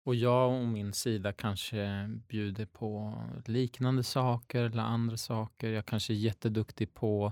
[0.06, 5.72] Och jag och min sida kanske bjuder på liknande saker eller andra saker.
[5.72, 7.26] Jag kanske är jätteduktig på,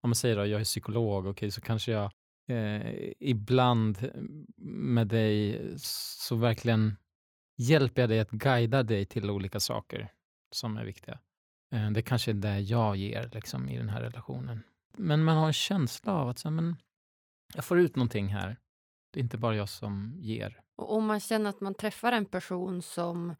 [0.00, 2.10] om man säger att jag är psykolog, okej, så kanske jag
[2.48, 4.10] eh, ibland
[4.56, 6.96] med dig så verkligen
[7.56, 10.12] hjälper jag dig att guida dig till olika saker
[10.50, 11.18] som är viktiga.
[11.72, 14.62] Eh, det kanske är det jag ger liksom, i den här relationen.
[14.96, 16.76] Men man har en känsla av att så, men,
[17.54, 18.56] jag får ut någonting här.
[19.12, 20.60] Det är inte bara jag som ger.
[20.76, 23.34] Och om man känner att man träffar en person som,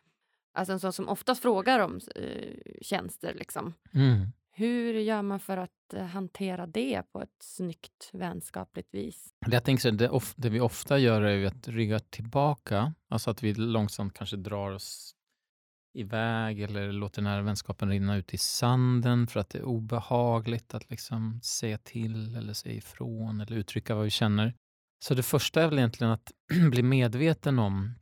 [0.53, 3.75] alltså en sån som ofta frågar om eh, tjänster, liksom.
[3.93, 4.33] Mm.
[4.51, 9.35] hur gör man för att eh, hantera det på ett snyggt, vänskapligt vis?
[9.47, 13.31] Det Jag tänker så det, of, det vi ofta gör är att rygga tillbaka, alltså
[13.31, 15.15] att vi långsamt kanske drar oss
[15.95, 20.75] iväg eller låter den här vänskapen rinna ut i sanden för att det är obehagligt
[20.75, 24.55] att liksom säga till eller säga ifrån eller uttrycka vad vi känner.
[25.03, 26.33] Så det första är väl egentligen att
[26.71, 27.95] bli medveten om,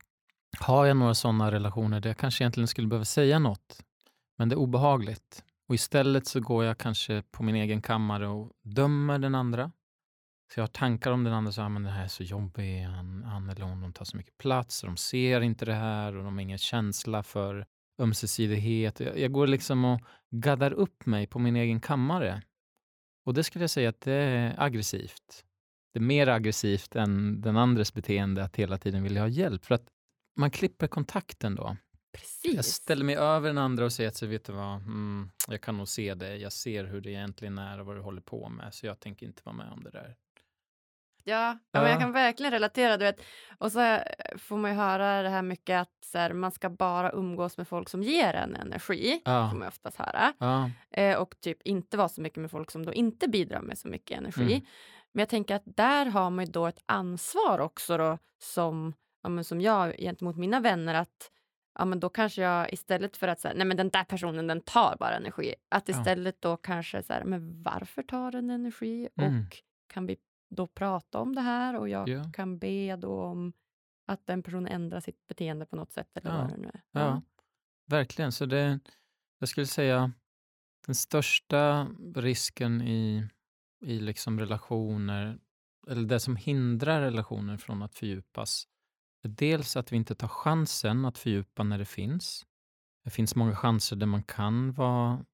[0.59, 3.83] har jag några sådana relationer där jag kanske egentligen skulle behöva säga något,
[4.37, 5.43] men det är obehagligt.
[5.67, 9.71] Och istället så går jag kanske på min egen kammare och dömer den andra.
[10.53, 13.23] Så jag har tankar om den andra, så, men det här är så jobbig, han,
[13.23, 16.23] han eller hon de tar så mycket plats och de ser inte det här och
[16.23, 17.65] de har ingen känsla för
[17.99, 18.99] ömsesidighet.
[18.99, 22.41] Jag, jag går liksom och gaddar upp mig på min egen kammare.
[23.25, 25.45] Och det skulle jag säga att det är aggressivt.
[25.93, 29.65] Det är mer aggressivt än den andres beteende att hela tiden vilja ha hjälp.
[29.65, 29.85] För att
[30.37, 31.77] man klipper kontakten då.
[32.13, 32.55] Precis.
[32.55, 35.61] Jag ställer mig över den andra och säger att så vet du vad, mm, jag
[35.61, 36.35] kan nog se det.
[36.37, 38.73] Jag ser hur det egentligen är och vad du håller på med.
[38.73, 40.15] Så jag tänker inte vara med om det där.
[41.23, 41.81] Ja, ja.
[41.81, 41.99] Men jag Ja.
[41.99, 42.97] kan verkligen relatera.
[42.97, 43.21] Du vet.
[43.57, 43.99] Och så
[44.37, 47.67] får man ju höra det här mycket att så här, man ska bara umgås med
[47.67, 49.21] folk som ger en energi.
[49.25, 49.49] Ja.
[49.51, 50.33] får man oftast höra.
[50.39, 53.77] Ja, Eh, och typ inte vara så mycket med folk som då inte bidrar med
[53.77, 54.41] så mycket energi.
[54.53, 54.65] Mm.
[55.13, 58.93] Men jag tänker att där har man ju då ett ansvar också då, som,
[59.23, 61.31] ja, som jag gentemot mina vänner att
[61.79, 64.61] ja, men då kanske jag istället för att säga nej men den där personen den
[64.61, 65.99] tar bara energi, att Ja.
[65.99, 69.39] istället då kanske så här, men varför tar den energi Mm.
[69.45, 70.17] och kan vi
[70.49, 72.23] då prata om det här och jag Ja.
[72.33, 73.53] kan be då om
[74.07, 76.37] att den personen ändrar sitt beteende på något sätt eller Ja.
[76.37, 76.81] vad det nu är.
[76.91, 77.21] ja,
[77.87, 78.31] verkligen.
[78.31, 78.79] Så det,
[79.39, 80.11] jag skulle säga
[80.85, 83.27] den största risken i,
[83.81, 85.39] i liksom relationer,
[85.87, 88.67] eller det som hindrar relationer från att fördjupas,
[89.23, 92.45] Dels att vi inte tar chansen att fördjupa när det finns.
[93.03, 95.25] Det finns många chanser där man kan vara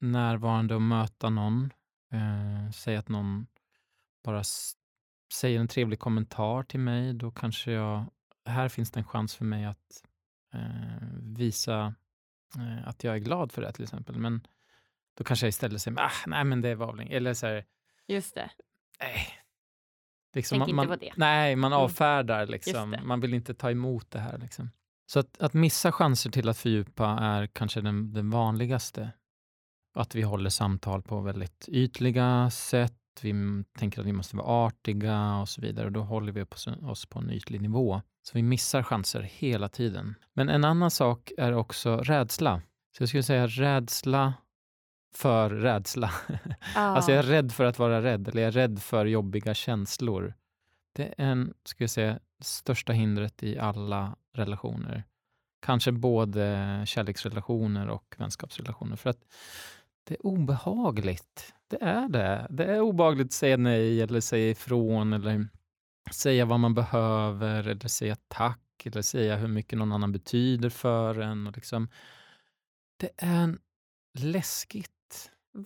[0.00, 1.72] närvarande och möta någon.
[2.12, 3.46] Eh, säg att någon
[4.24, 4.42] bara
[5.32, 8.04] säger en trevlig kommentar till mig, då kanske jag...
[8.44, 10.04] Här finns det en chans för mig att
[10.54, 11.94] eh, visa
[12.56, 14.18] eh, att jag är glad för det till exempel.
[14.18, 14.46] Men
[15.14, 17.64] då kanske jag istället säger, ah, nej men det var väl Eller så här,
[18.08, 18.50] Just det.
[19.00, 19.28] Nej.
[20.34, 21.12] Liksom, Tänk man, inte på det.
[21.16, 21.84] Nej, man mm.
[21.84, 22.46] avfärdar.
[22.46, 22.96] Liksom.
[23.02, 24.38] Man vill inte ta emot det här.
[24.38, 24.70] Liksom.
[25.06, 29.10] Så att, att missa chanser till att fördjupa är kanske den, den vanligaste.
[29.94, 32.94] Att vi håller samtal på väldigt ytliga sätt.
[33.22, 33.34] Vi
[33.78, 35.86] tänker att vi måste vara artiga och så vidare.
[35.86, 36.44] Och då håller vi
[36.82, 38.02] oss på en ytlig nivå.
[38.22, 40.14] Så vi missar chanser hela tiden.
[40.32, 42.62] Men en annan sak är också rädsla.
[42.96, 44.34] Så jag skulle säga rädsla
[45.14, 46.10] för rädsla.
[46.74, 46.80] Ah.
[46.80, 50.34] alltså jag är rädd för att vara rädd, eller jag är rädd för jobbiga känslor.
[50.92, 55.04] Det är en, ska jag säga, största hindret i alla relationer.
[55.60, 58.96] Kanske både kärleksrelationer och vänskapsrelationer.
[58.96, 59.24] För att
[60.04, 61.54] det är obehagligt.
[61.68, 62.46] Det är det.
[62.50, 65.48] Det är obehagligt att säga nej eller säga ifrån eller
[66.10, 71.20] säga vad man behöver eller säga tack eller säga hur mycket någon annan betyder för
[71.20, 71.46] en.
[71.46, 71.88] Och liksom,
[72.96, 73.58] det är
[74.18, 74.90] läskigt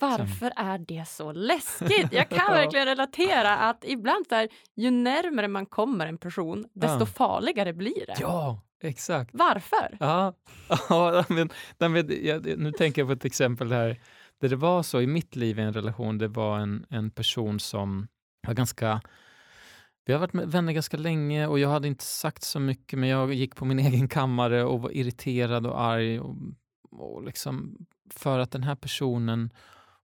[0.00, 2.12] varför är det så läskigt?
[2.12, 7.72] Jag kan verkligen relatera att ibland där, ju närmare man kommer en person, desto farligare
[7.72, 8.16] blir det.
[8.20, 9.30] Ja, exakt.
[9.32, 9.96] Varför?
[10.00, 10.34] Ja,
[10.88, 14.00] ja men, men, jag, nu tänker jag på ett exempel här
[14.40, 16.18] där det var så i mitt liv i en relation.
[16.18, 18.08] Det var en, en person som
[18.46, 19.00] var ganska
[20.04, 23.34] vi har varit vänner ganska länge och jag hade inte sagt så mycket men jag
[23.34, 26.36] gick på min egen kammare och var irriterad och arg och,
[26.90, 27.76] och liksom
[28.10, 29.50] för att den här personen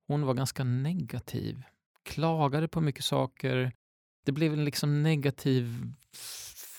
[0.09, 1.63] hon var ganska negativ.
[2.03, 3.73] Klagade på mycket saker.
[4.25, 5.93] Det blev en liksom negativ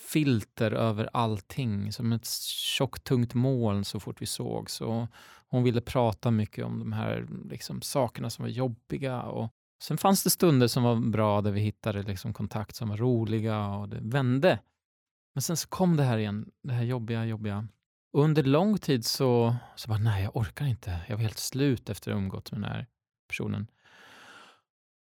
[0.09, 4.69] filter över allting, som ett tjockt, tungt moln så fort vi såg.
[4.69, 5.07] Så
[5.47, 9.21] hon ville prata mycket om de här liksom, sakerna som var jobbiga.
[9.21, 9.49] Och
[9.83, 13.67] sen fanns det stunder som var bra, där vi hittade liksom, kontakt som var roliga
[13.67, 14.59] och det vände.
[15.33, 17.67] Men sen så kom det här igen, det här jobbiga, jobbiga.
[18.13, 20.99] Och under lång tid så, så bara, nej, jag orkar inte.
[21.07, 22.87] Jag var helt slut efter att ha umgåtts med den här
[23.29, 23.67] personen.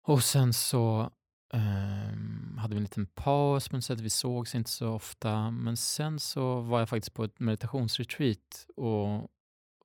[0.02, 1.10] Och sen så
[1.52, 5.50] um, hade vi en liten paus, men så att vi sågs inte så ofta.
[5.50, 9.30] Men sen så var jag faktiskt på ett meditationsretreat och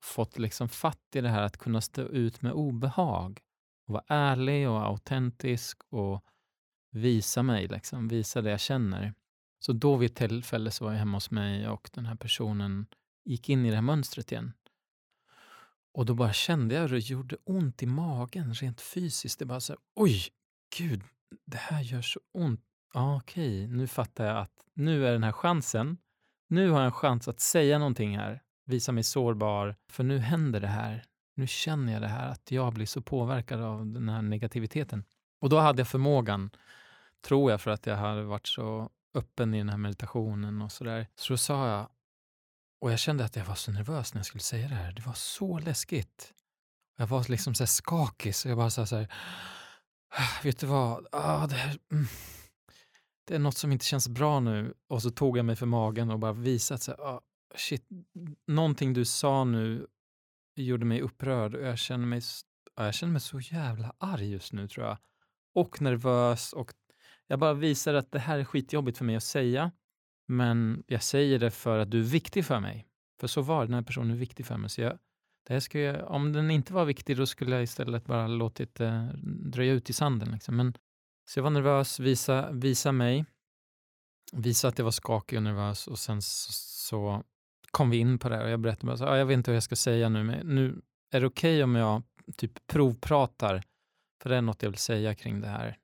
[0.02, 3.40] fått liksom fatt i det här att kunna stå ut med obehag
[3.86, 6.24] och vara ärlig och autentisk och
[6.90, 9.14] visa mig, liksom, visa det jag känner.
[9.58, 12.86] Så då vid ett tillfälle så var jag hemma hos mig och den här personen
[13.24, 14.52] gick in i det här mönstret igen.
[15.94, 19.38] Och då bara kände jag hur det gjorde ont i magen rent fysiskt.
[19.38, 20.22] Det bara så här, oj,
[20.78, 21.02] gud,
[21.46, 22.60] det här gör så ont.
[22.94, 25.98] Ja, okej, nu fattar jag att nu är den här chansen.
[26.48, 30.60] Nu har jag en chans att säga någonting här, visa mig sårbar, för nu händer
[30.60, 31.04] det här.
[31.36, 35.04] Nu känner jag det här, att jag blir så påverkad av den här negativiteten.
[35.40, 36.50] Och då hade jag förmågan,
[37.26, 41.06] tror jag, för att jag hade varit så öppen i den här meditationen och sådär.
[41.14, 41.88] Så då sa jag,
[42.84, 44.92] och jag kände att jag var så nervös när jag skulle säga det här.
[44.92, 46.32] Det var så läskigt.
[46.96, 49.08] Jag var liksom så skakig, så jag bara sa så här,
[50.08, 52.06] ah, vet du vad, ah, det, här, mm,
[53.24, 54.74] det är något som inte känns bra nu.
[54.88, 57.20] Och så tog jag mig för magen och bara visade att så ah,
[57.54, 57.86] shit,
[58.46, 59.86] någonting du sa nu
[60.56, 62.22] gjorde mig upprörd och jag känner mig,
[62.76, 64.96] jag känner mig så jävla arg just nu tror jag.
[65.54, 66.72] Och nervös och
[67.26, 69.72] jag bara visar att det här är skitjobbigt för mig att säga.
[70.26, 72.86] Men jag säger det för att du är viktig för mig.
[73.20, 74.70] För så var det, den här personen är viktig för mig.
[74.70, 74.98] Så jag,
[75.46, 78.74] det här skulle jag, om den inte var viktig, då skulle jag istället bara låtit
[78.74, 80.30] det eh, dröja ut i sanden.
[80.32, 80.56] Liksom.
[80.56, 80.74] Men,
[81.28, 83.24] så jag var nervös, visa, visa mig,
[84.32, 87.22] visa att jag var skakig och nervös och sen så, så
[87.70, 89.56] kom vi in på det och jag berättade bara, så, ah, jag vet inte vad
[89.56, 92.02] jag ska säga nu, men nu är det okej okay om jag
[92.36, 93.62] typ provpratar?
[94.22, 95.78] För det är något jag vill säga kring det här.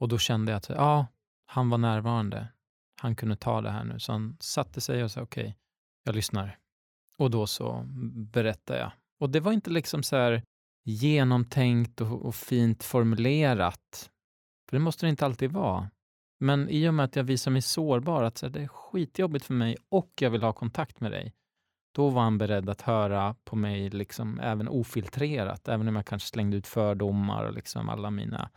[0.00, 1.06] Och då kände jag att, ja,
[1.46, 2.48] han var närvarande
[3.00, 3.98] han kunde ta det här nu.
[3.98, 5.54] Så han satte sig och sa okej, okay,
[6.04, 6.58] jag lyssnar.
[7.18, 7.84] Och då så
[8.32, 8.92] berättade jag.
[9.20, 10.42] Och det var inte liksom så här
[10.84, 14.10] genomtänkt och, och fint formulerat.
[14.68, 15.90] För det måste det inte alltid vara.
[16.40, 19.44] Men i och med att jag visar mig sårbar, att så här, det är skitjobbigt
[19.44, 21.34] för mig och jag vill ha kontakt med dig.
[21.94, 26.28] Då var han beredd att höra på mig liksom även ofiltrerat, även om jag kanske
[26.28, 28.50] slängde ut fördomar och liksom alla mina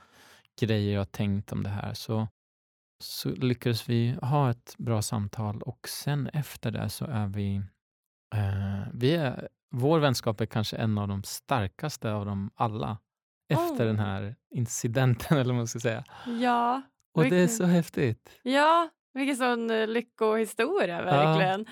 [0.62, 1.94] grejer jag tänkt om det här.
[1.94, 2.28] Så
[3.04, 7.56] så lyckades vi ha ett bra samtal och sen efter det så är vi...
[8.36, 12.98] Eh, vi är, vår vänskap är kanske en av de starkaste av dem alla
[13.50, 13.88] efter oh.
[13.88, 16.04] den här incidenten, eller vad man ska säga.
[16.26, 16.82] Ja.
[17.14, 18.40] Och det är så häftigt.
[18.44, 21.66] Ja, Vilken sån eh, lyckohistoria verkligen.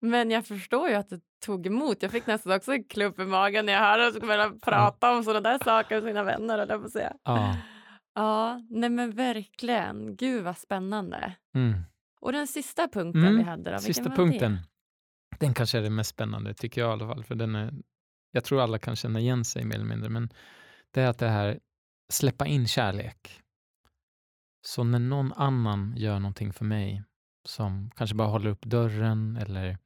[0.00, 2.02] Men jag förstår ju att det tog emot.
[2.02, 5.12] Jag fick nästan också en klump i magen när jag hörde att skulle börja prata
[5.12, 6.58] om sådana där saker med sina vänner.
[6.58, 7.12] Eller på säga.
[7.24, 7.56] Ja.
[8.20, 10.16] Ja, nej men verkligen.
[10.16, 11.36] Gud vad spännande.
[11.54, 11.82] Mm.
[12.20, 13.78] Och den sista punkten Mm, vi hade då?
[13.78, 14.58] Sista punkten.
[15.38, 17.24] Den kanske är det mest spännande, tycker jag i alla fall.
[17.24, 17.74] För den är,
[18.30, 20.08] jag tror alla kan känna igen sig mer eller mindre.
[20.08, 20.28] Men
[20.90, 21.60] det är att det här
[22.08, 23.40] släppa in kärlek.
[24.66, 27.02] Så när någon annan gör någonting för mig,
[27.48, 29.78] som kanske bara håller upp dörren eller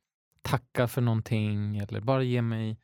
[0.43, 2.79] tackar för någonting eller bara ger mig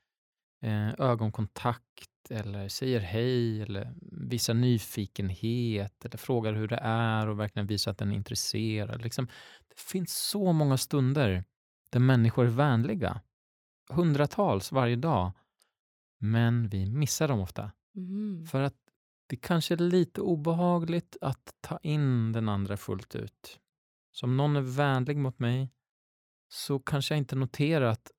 [0.62, 7.66] eh, ögonkontakt eller säger hej eller visar nyfikenhet eller frågar hur det är och verkligen
[7.66, 9.02] visar att den är intresserad.
[9.02, 9.26] Liksom,
[9.68, 11.44] det finns så många stunder
[11.90, 13.20] där människor är vänliga.
[13.90, 15.32] Hundratals varje dag.
[16.18, 17.70] Men vi missar dem ofta.
[17.96, 18.46] Mm.
[18.46, 18.76] För att
[19.26, 23.60] det kanske är lite obehagligt att ta in den andra fullt ut.
[24.12, 25.70] Så om någon är vänlig mot mig
[26.48, 28.10] så kanske jag inte noterar att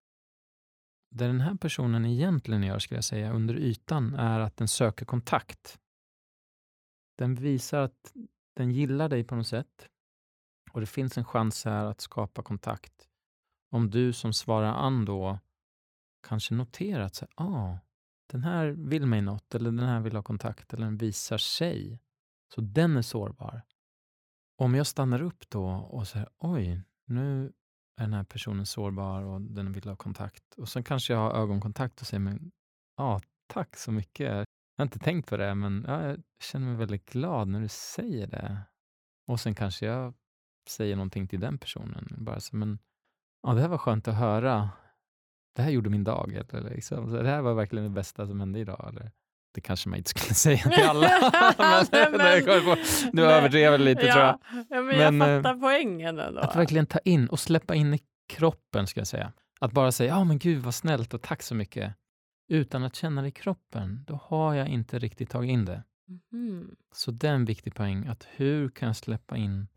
[1.12, 5.06] det den här personen egentligen gör, skulle jag säga, under ytan är att den söker
[5.06, 5.80] kontakt.
[7.18, 8.14] Den visar att
[8.56, 9.90] den gillar dig på något sätt
[10.72, 13.08] och det finns en chans här att skapa kontakt.
[13.72, 15.40] Om du som svarar an då
[16.28, 17.78] kanske noterar att ah,
[18.28, 22.00] den här vill mig något eller den här vill ha kontakt eller den visar sig.
[22.56, 23.62] Så den är sårbar.
[24.58, 27.54] Om jag stannar upp då och säger oj, nu
[28.02, 30.44] är den här personen sårbar och den vill ha kontakt.
[30.58, 32.52] Och sen kanske jag har ögonkontakt och säger men,
[32.98, 34.28] ja, tack så mycket.
[34.28, 34.46] Jag
[34.78, 38.28] har inte tänkt på det, men ja, jag känner mig väldigt glad när du säger
[38.28, 38.62] det.
[39.28, 40.14] Och sen kanske jag
[40.70, 42.08] säger någonting till den personen.
[42.18, 42.80] Bara så, men,
[43.44, 44.70] ja, det här var skönt att höra.
[45.56, 46.34] Det här gjorde min dag.
[46.34, 47.10] Eller liksom.
[47.10, 48.90] så det här var verkligen det bästa som hände idag.
[48.90, 49.12] Eller,
[49.54, 51.10] det kanske man inte skulle säga till alla.
[51.92, 52.78] men, Men-
[53.14, 53.34] nu Nej.
[53.34, 54.14] överdrev lite ja.
[54.14, 54.40] tror jag.
[54.70, 56.40] Ja, men jag Men, eh, fattar poängen ändå.
[56.40, 59.34] Att verkligen ta in och släppa in i kroppen, ska jag säga.
[59.60, 61.96] Att bara säga, ja men gud vad snällt och tack så mycket.
[62.50, 65.84] Utan att känna det i kroppen, då har jag inte riktigt tagit in det.
[66.32, 66.76] Mhm.
[66.96, 69.68] Så det är en viktig poäng, att hur kan jag släppa in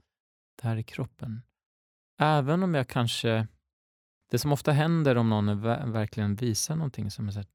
[0.62, 1.42] det här i kroppen?
[2.20, 3.46] Även om jag kanske,
[4.30, 7.46] det som ofta händer om någon är, verkligen visar någonting som är så här,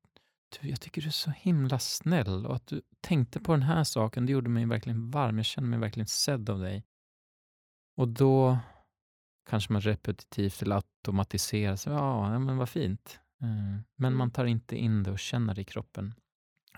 [0.50, 3.84] du, jag tycker du är så himla snäll och att du tänkte på den här
[3.84, 6.86] saken, det gjorde mig verkligen varm, jag känner mig verkligen sedd av dig.
[7.96, 8.58] Och då
[9.50, 13.20] kanske man repetitivt eller automatiserar, ja, men vad fint.
[13.42, 13.84] Mm.
[13.96, 16.14] Men man tar inte in det och känner det i kroppen.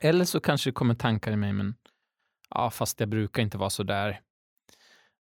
[0.01, 1.75] Eller så kanske det kommer tankar i mig, men
[2.49, 4.21] ja, fast jag brukar inte vara så där.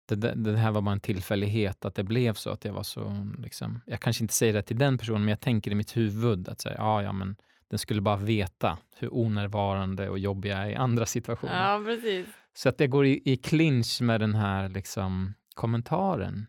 [0.07, 2.83] Det, det, det här var bara en tillfällighet att det blev så, att jag var
[2.83, 5.97] så, liksom, jag kanske inte säger det till den personen, men jag tänker i mitt
[5.97, 7.37] huvud att säga, ja, ja, men
[7.71, 11.73] den skulle bara veta hur onärvarande och jobbig jag är i andra situationer.
[11.73, 12.27] Ja, precis.
[12.55, 16.47] Så att jag går i, i clinch med den här liksom, kommentaren.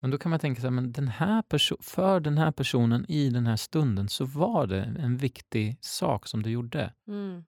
[0.00, 3.30] Men då kan man tänka här, men den här perso- för den här personen i
[3.30, 6.92] den här stunden så var det en viktig sak som du gjorde.
[7.08, 7.44] Mm.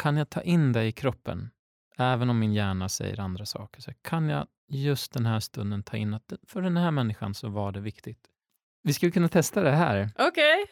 [0.00, 1.50] Kan jag ta in det i kroppen?
[1.96, 3.80] Även om min hjärna säger andra saker.
[3.82, 7.48] Så kan jag just den här stunden ta in att för den här människan så
[7.48, 8.30] var det viktigt.
[8.84, 10.10] Vi skulle kunna testa det här.
[10.18, 10.66] Okej.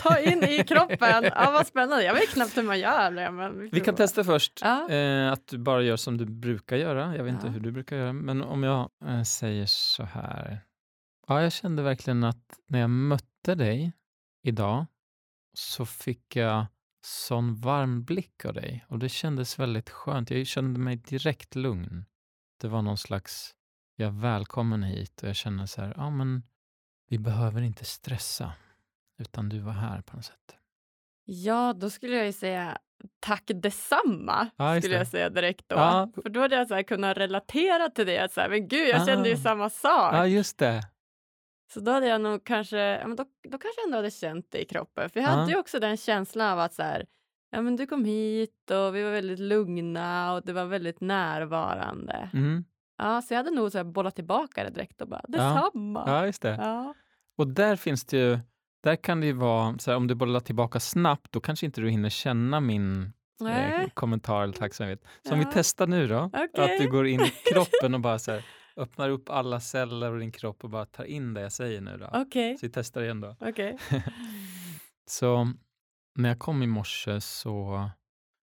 [0.00, 1.24] Ta in i kroppen.
[1.24, 2.04] Ja, vad spännande.
[2.04, 3.30] Jag vet knappt hur man gör det.
[3.30, 3.96] Men Vi kan provar.
[3.96, 4.90] testa först Ja.
[4.90, 7.16] eh, att du bara gör som du brukar göra.
[7.16, 7.52] Jag vet inte Ja.
[7.52, 10.60] hur du brukar göra, men om jag eh, säger så här.
[11.26, 13.92] Ja, jag kände verkligen att när jag mötte dig
[14.42, 14.86] idag
[15.52, 16.66] så fick jag
[17.04, 20.30] sån varm blick av dig och det kändes väldigt skönt.
[20.30, 22.04] Jag kände mig direkt lugn.
[22.60, 23.54] Det var någon slags,
[23.96, 26.42] jag är välkommen hit och jag känner så här, ja men
[27.08, 28.52] vi behöver inte stressa
[29.18, 30.56] utan du var här på något sätt.
[31.24, 32.78] Ja, då skulle jag ju säga
[33.20, 34.50] tack detsamma.
[34.58, 34.98] Just skulle det.
[34.98, 35.76] jag säga direkt då.
[35.76, 36.10] Ja.
[36.22, 38.18] För då hade jag så här kunnat relatera till det.
[38.18, 39.38] Att så här, men gud, jag kände ju Ah.
[39.38, 40.14] samma sak.
[40.14, 40.82] Ja, just det.
[41.72, 44.46] Så då hade jag nog kanske, ja, men då, då kanske jag ändå hade känt
[44.50, 45.10] det i kroppen.
[45.10, 45.32] För jag Ja.
[45.32, 47.06] hade ju också den känslan av att så här,
[47.50, 52.30] ja men du kom hit och vi var väldigt lugna och det var väldigt närvarande.
[52.32, 52.64] Mm.
[52.98, 56.04] Ja, så jag hade nog så bollat tillbaka det direkt och bara, detsamma.
[56.06, 56.48] Ja, just det.
[56.60, 56.94] Ja.
[57.38, 58.38] Och där finns det ju,
[58.82, 61.80] där kan det ju vara, så här, om du bollar tillbaka snabbt, då kanske inte
[61.80, 63.12] du hinner känna min
[63.50, 65.04] eh, kommentar eller tacksamhet.
[65.26, 65.50] Så om vi Ja.
[65.54, 66.78] testar nu då, att Okej.
[66.80, 68.44] du går in i kroppen och bara så här,
[68.76, 71.96] öppnar upp alla celler i din kropp och bara tar in det jag säger nu
[71.96, 72.08] då.
[72.12, 72.56] okej.
[72.58, 73.36] Så vi testar igen då.
[73.40, 73.78] okej.
[75.06, 75.52] Så
[76.14, 77.84] när jag kom i morse så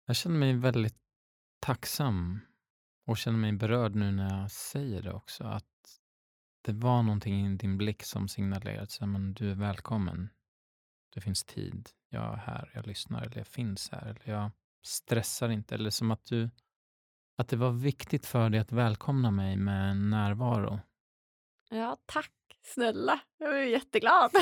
[0.07, 0.95] jag kände mig väldigt
[1.59, 2.39] tacksam
[3.05, 5.43] och känner mig berörd nu när jag säger det också.
[5.43, 5.99] Att
[6.61, 8.27] det var någonting i din blick som
[8.99, 10.29] här, men du är välkommen.
[11.13, 11.89] Det finns tid.
[12.09, 14.01] Jag är här, jag lyssnar eller jag finns här.
[14.01, 14.51] Eller jag
[14.85, 15.75] stressar inte.
[15.75, 16.49] Eller som att du
[17.37, 20.79] att det var viktigt för dig att välkomna mig med en närvaro.
[21.69, 22.31] Ja, tack
[22.61, 23.19] snälla.
[23.37, 24.31] Jag är jätteglad.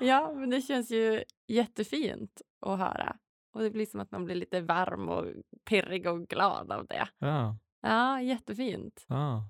[0.00, 3.16] ja, men det känns ju jättefint att höra.
[3.56, 5.24] Och det blir som att man blir lite varm och
[5.68, 7.08] pirrig och glad av det.
[7.18, 7.56] Ja.
[7.82, 9.04] Ja, jättefint.
[9.08, 9.48] Ja.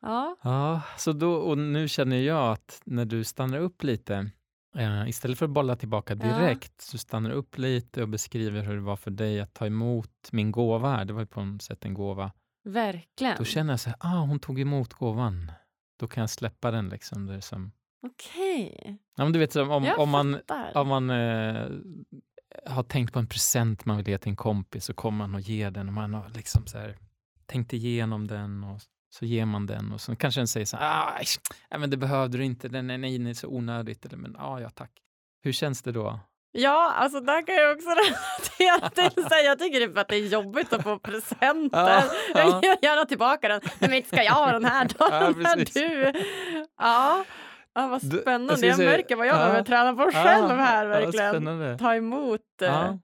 [0.00, 4.30] Ja, Ja, så då, och nu känner jag att när du stannar upp lite,
[4.76, 6.38] eh, istället för att bolla tillbaka Ja.
[6.38, 9.66] direkt, så stannar du upp lite och beskriver hur det var för dig att ta
[9.66, 11.04] emot min gåva här.
[11.04, 12.32] Det var ju på något sätt en gåva.
[12.64, 13.36] verkligen.
[13.38, 15.52] Då känner jag så här, ah, hon tog emot gåvan.
[15.96, 17.26] Då kan jag släppa den liksom.
[17.26, 17.72] Det är som,
[18.02, 18.98] Okej.
[19.16, 20.76] ja, men du vet, om, Jag om man, fattar.
[20.80, 21.66] om man eh,
[22.66, 25.40] har tänkt på en present man vill ge till en kompis så kommer man och
[25.40, 26.96] ger den och man har liksom så här,
[27.46, 28.80] tänkt igenom den och
[29.10, 31.20] så ger man den och så kanske den säger så här, ah,
[31.70, 34.60] nej, men det behövde du inte, den är, nej, är så onödigt, eller men ah,
[34.60, 34.90] ja tack.
[35.42, 36.20] Hur känns det då?
[36.56, 37.88] Ja, alltså där kan jag också
[38.58, 39.22] relatera till.
[39.22, 41.78] Så jag tycker typ att det är jobbigt att få presenter.
[41.80, 42.60] Ja, Jag ja.
[42.62, 43.60] ger gärna tillbaka den.
[43.78, 45.08] Men inte ska jag ha den här då?
[45.44, 46.12] Ja, du.
[46.78, 47.24] Ja.
[47.74, 48.66] Ja, vad Du- spännande.
[48.66, 49.38] jag märker vad jag ja.
[49.38, 51.30] behöver träna på själv här Ja, verkligen.
[51.32, 51.78] spännande.
[51.78, 52.98] Ta emot, eh, Ja,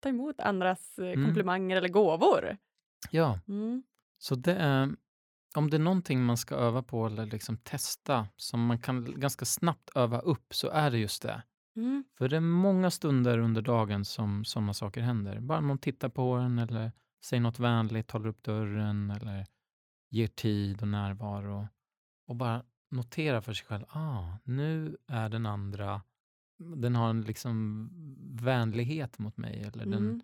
[0.00, 1.24] ta emot andras eh, Mm.
[1.24, 2.56] komplimanger eller gåvor.
[3.10, 3.38] ja.
[3.48, 3.82] Mm.
[4.18, 4.88] Så det är,
[5.56, 9.44] om det är någonting man ska öva på eller liksom testa som man kan ganska
[9.44, 11.42] snabbt öva upp så är det just det.
[11.76, 12.04] Mm.
[12.18, 15.40] För det är många stunder under dagen som sådana saker händer.
[15.40, 16.92] Bara någon tittar på en eller
[17.24, 19.46] säger något vänligt, håller upp dörren eller
[20.10, 21.68] ger tid och närvaro.
[22.28, 26.02] Och bara notera för sig själv, ah, nu är den andra,
[26.76, 27.88] den har en liksom
[28.42, 30.20] vänlighet mot mig eller den, Mm.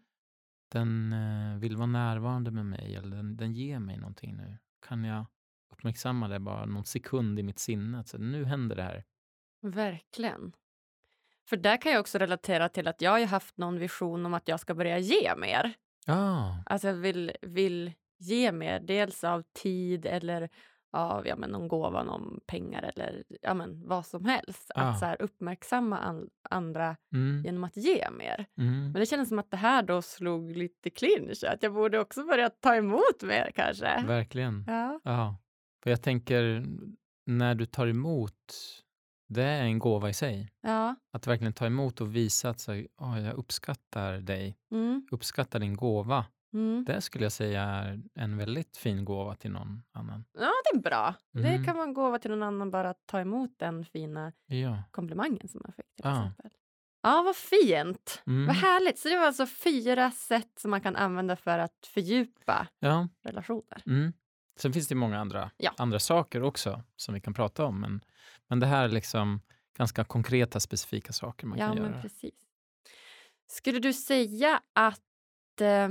[0.73, 4.59] den eh, vill vara närvarande med mig eller den, den ger mig någonting nu.
[4.87, 5.27] Kan jag
[5.73, 8.05] uppmärksamma det bara någon sekund i mitt sinne?
[8.05, 9.05] Så nu händer det här.
[9.63, 10.53] Verkligen.
[11.49, 14.49] För där kan jag också relatera till att jag har haft någon vision om att
[14.49, 15.75] jag ska börja ge mer.
[16.07, 20.49] Ah, Alltså jag vill, vill ge mer, dels av tid eller
[20.97, 24.71] av ja, men någon gåva, någon pengar eller ja, men vad som helst.
[24.75, 24.83] Ja.
[24.83, 28.47] Att så här, uppmärksamma an, andra mm, genom att ge mer.
[28.59, 28.83] mm.
[28.83, 32.25] Men det kändes som att det här då slog lite clinch, att jag borde också
[32.25, 34.03] börja ta emot mer kanske.
[34.07, 34.65] Verkligen.
[34.67, 35.37] Ja, Ja,
[35.83, 36.67] för jag tänker
[37.27, 38.55] när du tar emot,
[39.29, 40.51] det är en gåva i sig.
[40.61, 40.95] ja.
[41.13, 45.77] Att verkligen ta emot och visa att så, "Ah, jag uppskattar dig, Mm, uppskattar din
[45.77, 46.25] gåva.
[46.57, 46.85] Mm.
[46.85, 50.25] Det skulle jag säga är en väldigt fin gåva till någon annan.
[50.33, 51.15] Ja, det är bra.
[51.33, 51.65] Det Mm.
[51.65, 54.83] kan vara en gåva till någon annan, bara att ta emot den fina Ja.
[54.91, 56.17] komplimangen som man fick till Ja.
[56.21, 56.51] exempel.
[57.03, 58.23] Ja, vad fint.
[58.27, 58.47] Mm.
[58.47, 58.99] Vad härligt.
[58.99, 63.09] Så det var alltså fyra sätt som man kan använda för att fördjupa ja.
[63.25, 63.83] relationer.
[63.87, 64.13] Mm.
[64.59, 65.73] Sen finns det många andra, Ja.
[65.77, 67.81] andra saker också som vi kan prata om.
[67.81, 68.01] Men,
[68.49, 69.41] men det här är liksom
[69.79, 72.03] ganska konkreta, specifika saker man ja, kan men göra.
[72.03, 72.35] precis.
[73.49, 75.89] Skulle du säga att eh,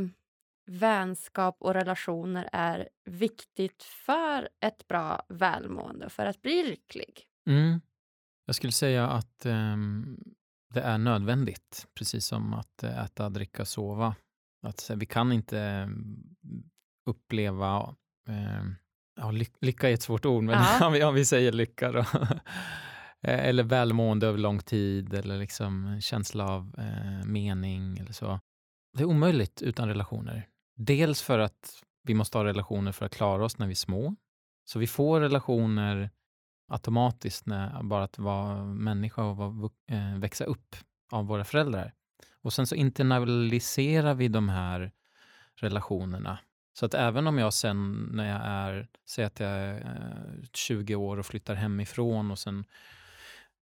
[0.65, 7.23] vänskap och relationer är viktigt för ett bra välmående, för att bli lycklig?
[7.49, 7.81] Mm.
[8.45, 10.17] Jag skulle säga att ehm,
[10.73, 14.15] det är nödvändigt, precis som att eh, äta, dricka, sova.
[14.67, 16.17] Att eh, vi kan inte ehm,
[17.09, 17.95] uppleva,
[18.29, 18.75] ehm,
[19.19, 20.85] ja, ly- lycka är ett svårt ord, men Ja.
[20.87, 22.05] om, vi, om vi säger lycka då.
[23.21, 28.39] Eh, eller välmående över lång tid eller liksom känsla av eh, mening eller så.
[28.97, 30.47] Det är omöjligt utan relationer.
[30.75, 34.15] Dels för att vi måste ha relationer för att klara oss när vi är små.
[34.65, 36.09] Så vi får relationer
[36.67, 40.75] automatiskt när bara att vara människa och vara, eh, växa upp
[41.11, 41.93] av våra föräldrar.
[42.41, 44.91] Och sen så internaliserar vi de här
[45.55, 46.39] relationerna.
[46.73, 50.95] Så att även om jag sen när jag är, säg att jag är eh, 20
[50.95, 52.65] år och flyttar hemifrån och sen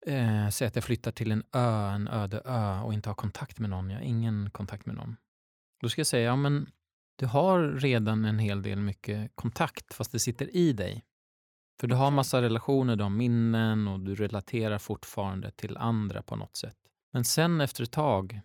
[0.05, 3.59] eh, säg att jag flyttar till en ö, en öde ö och inte har kontakt
[3.59, 5.15] med någon, jag har ingen kontakt med någon.
[5.81, 6.71] Då ska jag säga, ja men
[7.15, 11.03] du har redan en hel del mycket kontakt fast det sitter i dig.
[11.79, 16.35] För du har massa relationer, du har minnen och du relaterar fortfarande till andra på
[16.35, 16.77] något sätt.
[17.13, 18.41] Men sen efter ett tag,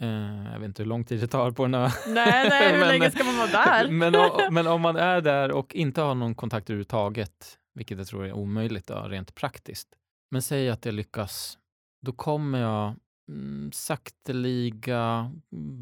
[0.00, 1.88] eh, jag vet inte hur lång tid det tar på en ö.
[2.08, 3.88] Nej, nej hur Men- länge ska man vara där?
[3.90, 8.06] men, o- men om man är där och inte har någon kontakt överhuvudtaget, vilket jag
[8.06, 9.88] tror är omöjligt då, rent praktiskt.
[10.30, 11.58] Men säg att jag lyckas,
[12.06, 12.94] då kommer jag
[13.30, 15.32] mm, sakteliga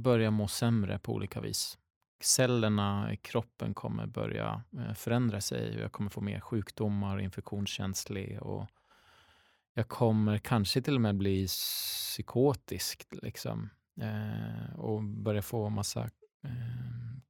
[0.02, 1.78] börja må sämre på olika vis.
[2.20, 8.42] Cellerna i kroppen kommer börja eh, förändra sig och jag kommer få mer sjukdomar, infektionskänslig
[8.42, 8.66] och
[9.74, 16.00] jag kommer kanske till och med bli psykotisk liksom, eh, och börja få massa
[16.44, 16.50] eh,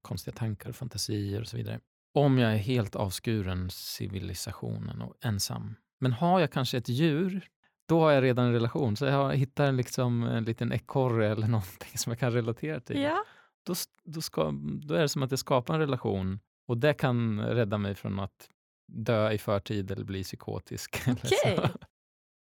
[0.03, 1.81] konstiga tankar och fantasier och så vidare.
[2.15, 5.75] Om jag är helt avskuren civilisationen och ensam.
[5.99, 7.49] Men har jag kanske ett djur,
[7.87, 8.97] då har jag redan en relation.
[8.97, 13.01] Så jag hittar en, liksom, en liten ekorre eller någonting som jag kan relatera till.
[13.03, 13.25] Ja,
[13.67, 14.53] då, då, ska,
[14.83, 18.21] då är det som att jag skapar en relation och det kan rädda mig från
[18.21, 18.51] att
[18.87, 20.97] dö i förtid eller bli psykotisk.
[21.23, 21.69] så.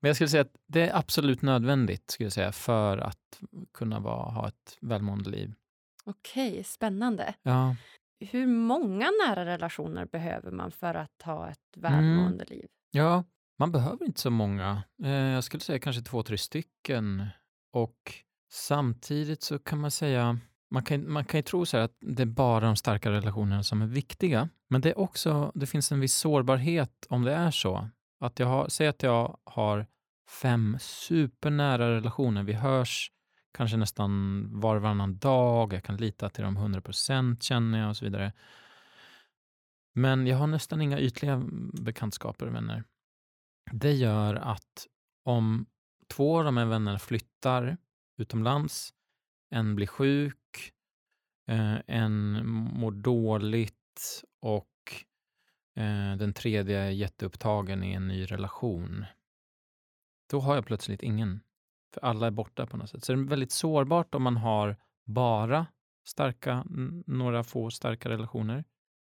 [0.00, 3.42] Men jag skulle säga att det är absolut nödvändigt skulle jag säga, för att
[3.72, 5.54] kunna vara, ha ett välmående liv.
[6.04, 7.34] Okej, spännande.
[7.42, 7.76] Ja.
[8.20, 12.66] Hur många nära relationer behöver man för att ha ett välmående liv?
[12.90, 13.24] Ja,
[13.58, 14.82] man behöver inte så många.
[15.02, 17.26] Eh, jag skulle säga kanske två, tre stycken.
[17.72, 18.14] Och
[18.52, 20.38] samtidigt så kan man säga,
[20.70, 23.62] man kan, man kan ju tro så här att det är bara de starka relationerna
[23.62, 24.48] som är viktiga.
[24.68, 27.88] Men det är också, det finns en viss sårbarhet om det är så.
[28.20, 29.86] Att jag har, säg att jag har
[30.42, 32.42] fem supernära relationer.
[32.42, 33.12] Vi hörs
[33.52, 35.72] kanske nästan var och varannan dag.
[35.72, 38.32] Jag kan lita till dem 100 procent känner jag och så vidare.
[39.94, 41.42] Men jag har nästan inga ytliga
[41.72, 42.84] bekantskaper och vänner.
[43.72, 44.86] Det gör att
[45.24, 45.66] om
[46.08, 47.76] två av de här vännerna flyttar
[48.18, 48.94] utomlands,
[49.50, 50.72] en blir sjuk,
[51.46, 55.04] eh, en mår dåligt och
[55.76, 59.04] eh, den tredje är jätteupptagen i en ny relation.
[60.30, 61.40] Då har jag plötsligt ingen.
[61.94, 63.04] För alla är borta på något sätt.
[63.04, 65.66] Så det är väldigt sårbart om man har bara
[66.06, 66.64] starka,
[67.06, 68.64] några få starka relationer.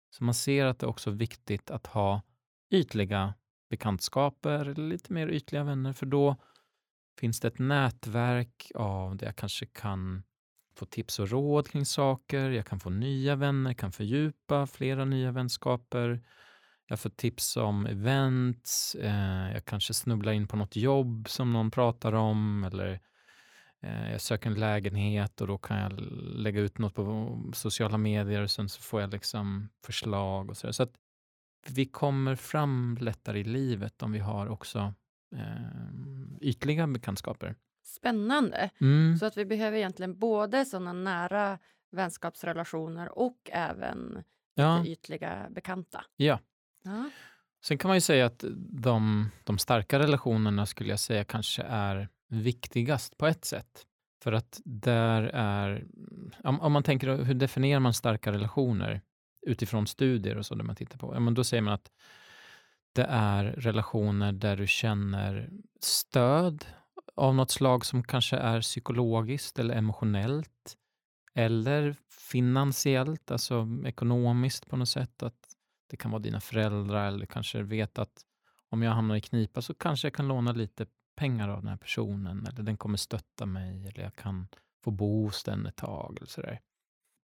[0.10, 2.22] Så man ser att det också är viktigt att ha
[2.70, 3.34] ytliga
[3.70, 6.36] bekantskaper, lite mer ytliga vänner, för då
[7.20, 10.24] finns det ett nätverk av där jag kanske kan
[10.76, 15.32] få tips och råd kring saker, jag kan få nya vänner, kan fördjupa flera nya
[15.32, 16.24] vänskaper,
[16.88, 21.72] jag får tips om events, eh, jag kanske snubblar in på något jobb som någon
[21.72, 23.00] pratar om, eller
[23.82, 28.42] eh, jag söker en lägenhet och då kan jag lägga ut något på sociala medier
[28.42, 30.68] och sen så får jag liksom förslag och så.
[30.68, 30.94] där Så att
[31.68, 34.94] vi kommer fram lättare i livet om vi har också
[35.36, 37.56] eh, ytliga bekantskaper.
[37.84, 38.70] Spännande.
[38.82, 39.18] Mm.
[39.18, 41.60] Så att vi behöver egentligen både sådana nära
[41.92, 44.24] vänskapsrelationer och även
[44.56, 46.06] Ja, ytliga bekanta.
[46.16, 46.40] ja.
[46.84, 47.10] Ja.
[47.66, 52.10] Sen kan man ju säga att de, de starka relationerna skulle jag säga kanske är
[52.30, 53.86] viktigast på ett sätt.
[54.24, 55.86] För att där är,
[56.44, 59.02] om, om man tänker hur definierar man starka relationer
[59.48, 61.92] utifrån studier och så där man tittar på, ja, men då säger man att
[62.94, 66.66] det är relationer där du känner stöd
[67.16, 70.78] av något slag som kanske är psykologiskt eller emotionellt
[71.34, 71.96] eller
[72.32, 75.24] finansiellt, alltså ekonomiskt på något sätt.
[75.24, 75.38] Att
[75.90, 78.26] det kan vara dina föräldrar eller kanske vet att
[78.70, 80.86] om jag hamnar i knipa så kanske jag kan låna lite
[81.16, 84.48] pengar av den här personen eller den kommer stötta mig eller jag kan
[84.84, 86.18] få bo hos den ett tag.
[86.18, 86.60] Eller sådär.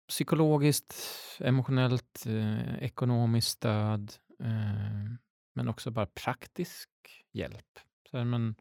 [0.09, 0.95] Psykologiskt,
[1.41, 5.17] emotionellt, eh, ekonomiskt stöd eh,
[5.57, 6.89] men också bara praktisk
[7.33, 7.79] hjälp.
[8.11, 8.55] Så här, men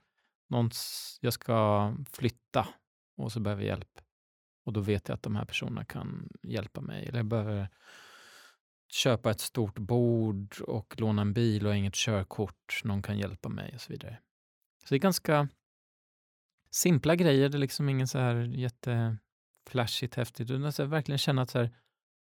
[0.47, 0.69] någon,
[1.21, 2.67] jag ska flytta
[3.17, 4.01] och så behöver jag hjälp
[4.65, 7.05] och då vet jag att de här personerna kan hjälpa mig.
[7.05, 7.69] Eller jag behöver
[8.91, 12.81] köpa ett stort bord och låna en bil och har inget körkort.
[12.83, 14.17] Någon kan hjälpa mig och så vidare.
[14.83, 15.47] Så det är ganska
[16.71, 17.49] simpla grejer.
[17.49, 20.51] Det är liksom ingen så här jätteflashigt, häftigt.
[20.51, 21.75] Utan verkligen känna att så här,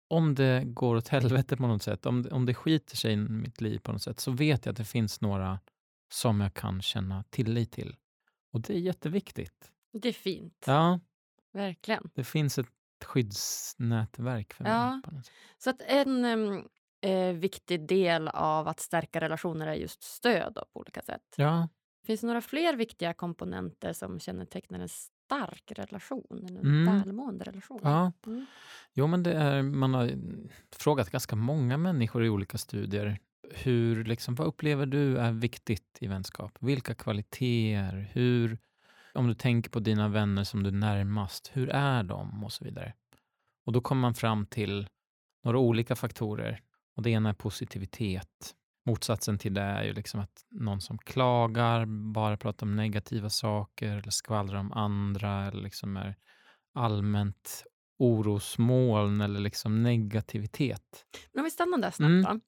[0.09, 3.17] om det går åt helvete på något sätt, om det, om det skiter sig i
[3.17, 5.61] mitt liv på något sätt, så vet jag att det finns några
[6.13, 7.97] som jag kan känna tillit till.
[8.53, 9.73] Och det är jätteviktigt.
[9.93, 11.01] Det är fint, Ja,
[11.53, 12.11] verkligen.
[12.15, 12.67] det finns ett
[13.05, 14.73] skyddsnätverk för mig.
[14.73, 15.01] Ja.
[15.05, 15.35] På något sätt.
[15.59, 16.25] Så att en
[17.01, 21.23] eh, viktig del av att stärka relationer är just stöd då, på olika sätt.
[21.37, 21.69] Ja,
[22.07, 24.89] Finns det några fler viktiga komponenter som kännetecknar en
[25.27, 26.85] stark relation, en Mm.
[26.99, 27.81] välmående relation?
[27.83, 28.13] ja.
[28.27, 28.47] Mm.
[28.95, 30.11] Jo, men det är, man har
[30.77, 33.19] frågat ganska många människor i olika studier.
[33.55, 36.53] Hur, liksom, vad upplever du är viktigt i vänskap?
[36.61, 38.11] Vilka kvaliteter?
[38.13, 38.59] Hur,
[39.15, 42.45] om du tänker på dina vänner som du är närmast, hur är de?
[42.45, 42.95] Och så vidare.
[43.65, 44.89] Och då kommer man fram till
[45.45, 46.61] några olika faktorer.
[46.97, 48.55] Och det ena är positivitet.
[48.87, 53.89] Motsatsen till det är ju liksom att någon som klagar, bara pratar om negativa saker
[53.97, 56.15] eller skvallrar om andra eller liksom är
[56.75, 57.65] allmänt
[57.99, 61.05] orosmoln eller liksom negativitet.
[61.33, 62.23] Men om vi stannar där snabbt Mm.
[62.23, 62.41] då.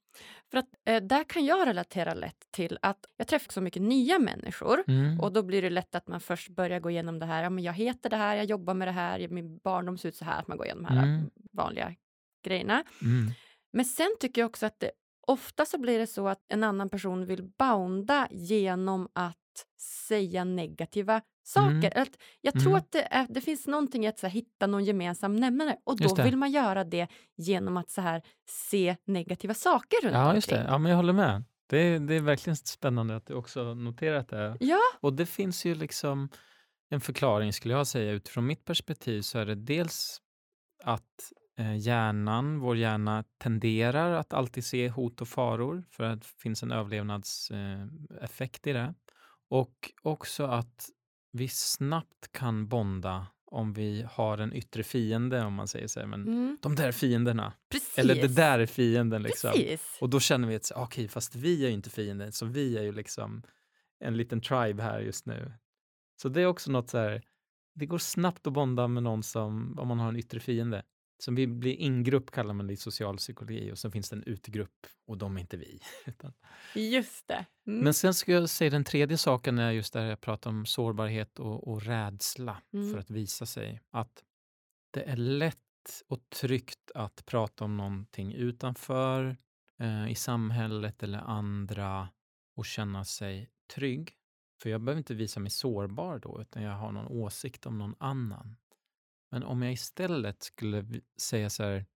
[0.51, 4.19] För att eh, där kan jag relatera lätt till att jag träffar så mycket nya
[4.19, 5.21] människor Mm.
[5.21, 7.65] och då blir det lätt att man först börjar gå igenom det här, ja men
[7.65, 10.41] jag heter det här, jag jobbar med det här, min barndom ser ut så här,
[10.41, 11.31] att man går igenom de här Mm.
[11.53, 11.95] vanliga
[12.45, 12.85] grejerna.
[13.03, 13.31] Mm.
[13.73, 14.91] Men sen tycker jag också att det
[15.29, 19.37] ofta så blir det så att en annan person vill bounda genom att
[20.09, 21.91] säga negativa saker.
[21.97, 22.03] Mm.
[22.03, 22.75] Att jag tror Mm.
[22.79, 25.97] att det, är, det finns någonting i att så här, hitta någon gemensam nämnare och
[25.97, 30.51] då vill man göra det genom att så här, se negativa saker runt Ja, just
[30.51, 30.65] det.
[30.69, 31.45] Ja, men jag håller med.
[31.67, 34.57] Det är, det är verkligen spännande att du också noterat det.
[34.61, 36.29] Ja, Och det finns ju liksom
[36.91, 40.21] en förklaring skulle jag säga utifrån mitt perspektiv så är det dels
[40.85, 41.33] att
[41.79, 46.73] hjärnan, vår hjärna tenderar att alltid se hot och faror för att det finns en
[46.73, 48.95] överlevnadseffekt i det.
[49.49, 50.91] Och också att
[51.33, 56.07] vi snabbt kan bonda om vi har en yttre fiende, om man säger så här,
[56.07, 56.59] men Mm.
[56.63, 57.99] de där fienderna, Precis.
[57.99, 59.23] eller det där är fienden.
[59.23, 59.53] Liksom.
[59.53, 59.99] Precis.
[60.01, 62.79] Och då känner vi att, okej, okay, fast vi är ju inte fienden, så vi
[62.79, 63.43] är ju liksom
[64.01, 65.53] en liten tribe här just nu.
[66.23, 67.23] Så det är också något så här,
[67.75, 70.83] det går snabbt att bonda med någon som, om man har en yttre fiende.
[71.21, 74.23] Som vi blir ingrupp kallar man det i social psykologi och så finns det en
[74.23, 75.81] utegrupp och de är inte vi.
[76.07, 76.33] Utan.
[76.75, 77.47] Just det.
[77.67, 77.85] Mm.
[77.85, 81.39] Men sen ska jag säga den tredje saken är just där jag pratar om sårbarhet
[81.39, 82.93] och, och rädsla Mm.
[82.93, 83.81] för att visa sig.
[83.91, 84.25] Att
[84.91, 85.57] det är lätt
[86.09, 89.37] och tryggt att prata om någonting utanför
[89.81, 92.09] eh, i samhället eller andra
[92.57, 94.13] och känna sig trygg.
[94.63, 97.95] För jag behöver inte visa mig sårbar då, utan jag har någon åsikt om någon
[97.99, 98.57] annan.
[99.31, 101.87] Men om jag istället skulle säga så här,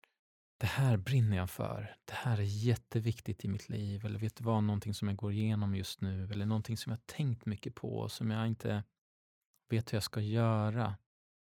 [0.59, 4.45] det här brinner jag för, det här är jätteviktigt i mitt liv, eller vet du
[4.45, 7.75] vad, någonting som jag går igenom just nu, eller någonting som jag har tänkt mycket
[7.75, 8.85] på, som jag inte
[9.69, 10.97] vet hur jag ska göra.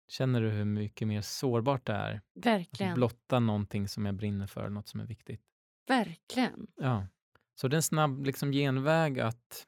[0.08, 2.16] Känner du hur mycket mer sårbart det är?
[2.16, 2.96] Att Verkligen.
[2.96, 5.42] blotta någonting som jag brinner för, något som är viktigt.
[5.88, 6.68] Verkligen.
[6.76, 7.08] Ja.
[7.56, 9.68] Så det är en snabb liksom, genväg att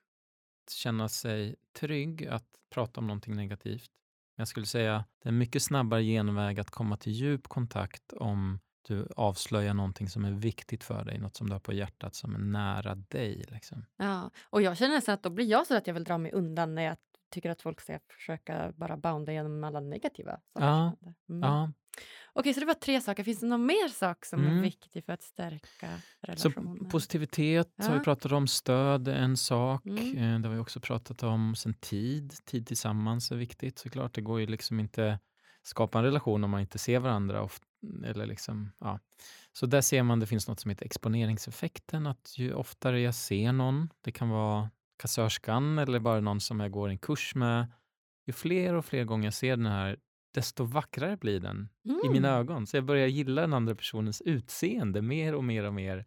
[0.71, 3.91] känna sig trygg, att prata om någonting negativt.
[4.37, 8.13] Men jag skulle säga det är en mycket snabbare genväg att komma till djup kontakt
[8.13, 12.15] om du avslöjar någonting som är viktigt för dig, något som du har på hjärtat
[12.15, 13.45] som är nära dig.
[13.47, 13.85] Liksom.
[13.97, 14.31] Ja.
[14.49, 16.75] Och jag känner nästan att då blir jag så att jag vill dra mig undan
[16.75, 16.97] när jag
[17.29, 20.67] tycker att folk ska försöka bara bounda genom alla negativa saker.
[20.67, 20.97] Ja.
[21.29, 21.41] Mm.
[21.49, 21.71] Ja.
[22.39, 23.23] Okej, så det var tre saker.
[23.23, 24.61] Finns det någon mer sak som är Mm.
[24.61, 25.89] viktig för att stärka
[26.35, 26.89] Så relationer?
[26.89, 28.03] positivitet har vi Ja.
[28.03, 29.85] pratat om, stöd är en sak.
[29.85, 30.17] Mm.
[30.17, 31.55] Eh, Det har vi också pratat om.
[31.55, 34.13] Sen tid, tid tillsammans är viktigt såklart.
[34.13, 35.19] Det går ju liksom inte
[35.63, 37.49] skapa en relation om man inte ser varandra.
[38.05, 38.99] Eller liksom, ja.
[39.51, 42.07] Så där ser man, det finns något som heter exponeringseffekten.
[42.07, 44.69] Att ju oftare jag ser någon, det kan vara
[44.99, 47.71] kassörskan eller bara någon som jag går en kurs med.
[48.27, 49.97] Ju fler och fler gånger jag ser den här,
[50.37, 51.99] desto vackrare blir den mm.
[52.05, 52.67] i mina ögon.
[52.67, 56.05] Så jag börjar gilla den andra personens utseende mer och mer och mer.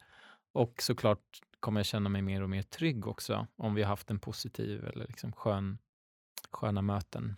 [0.52, 4.10] Och såklart kommer jag känna mig mer och mer trygg också om vi har haft
[4.10, 5.78] en positiv eller liksom skön,
[6.50, 7.36] sköna möten.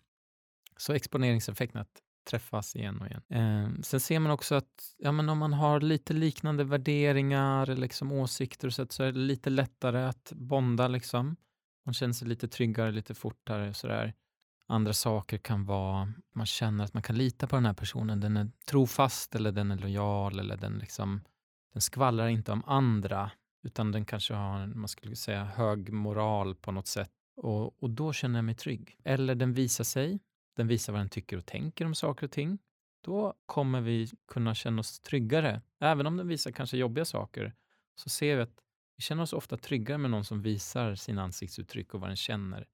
[0.76, 3.22] Så exponeringseffekten, att träffas igen och igen.
[3.28, 7.80] Eh, sen ser man också att ja, men om man har lite liknande värderingar eller
[7.80, 10.88] liksom åsikter och så, så är det lite lättare att bonda.
[10.88, 11.36] Liksom.
[11.84, 13.74] Man känner sig lite tryggare, lite fortare.
[13.74, 14.14] Sådär.
[14.66, 18.20] Andra saker kan vara, man känner att man kan lita på den här personen.
[18.20, 21.20] Den är trofast eller den är lojal eller den, liksom,
[21.72, 23.30] den skvallrar inte om andra
[23.62, 27.10] utan den kanske har, en, man skulle säga, hög moral på något sätt.
[27.36, 28.98] Och, och då känner jag mig trygg.
[29.04, 30.20] Eller den visar sig,
[30.56, 32.58] den visar vad den tycker och tänker om saker och ting.
[33.04, 35.62] Då kommer vi kunna känna oss tryggare.
[35.80, 37.54] Även om den visar kanske jobbiga saker
[37.94, 38.58] så ser vi att
[38.96, 42.66] vi känner oss ofta tryggare med någon som visar sina ansiktsuttryck och vad den känner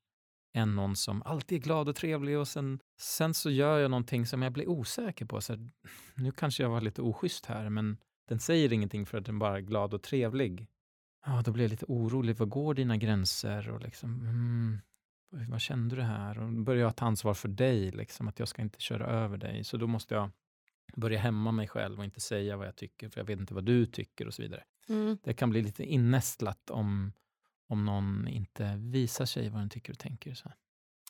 [0.59, 4.27] än någon som alltid är glad och trevlig och sen, sen så gör jag någonting
[4.27, 5.41] som jag blir osäker på.
[5.41, 5.71] Så här,
[6.15, 7.97] nu kanske jag var lite oschysst här, men
[8.29, 10.67] den säger ingenting för att den bara är glad och trevlig.
[11.27, 12.37] Ja, då blir jag lite orolig.
[12.37, 13.71] Var går dina gränser?
[13.71, 14.79] Och liksom, mm,
[15.31, 16.39] vad kände du här?
[16.39, 19.37] Och då börjar jag ta ansvar för dig, liksom, att jag ska inte köra över
[19.37, 19.65] dig.
[19.65, 20.31] Så då måste jag
[20.97, 23.65] börja hämma mig själv och inte säga vad jag tycker, för jag vet inte vad
[23.65, 24.65] du tycker och så vidare.
[24.89, 25.19] Mm.
[25.23, 27.13] Det kan bli lite innästlat om,
[27.69, 30.35] om någon inte visar sig vad den tycker och tänker.
[30.35, 30.53] Så.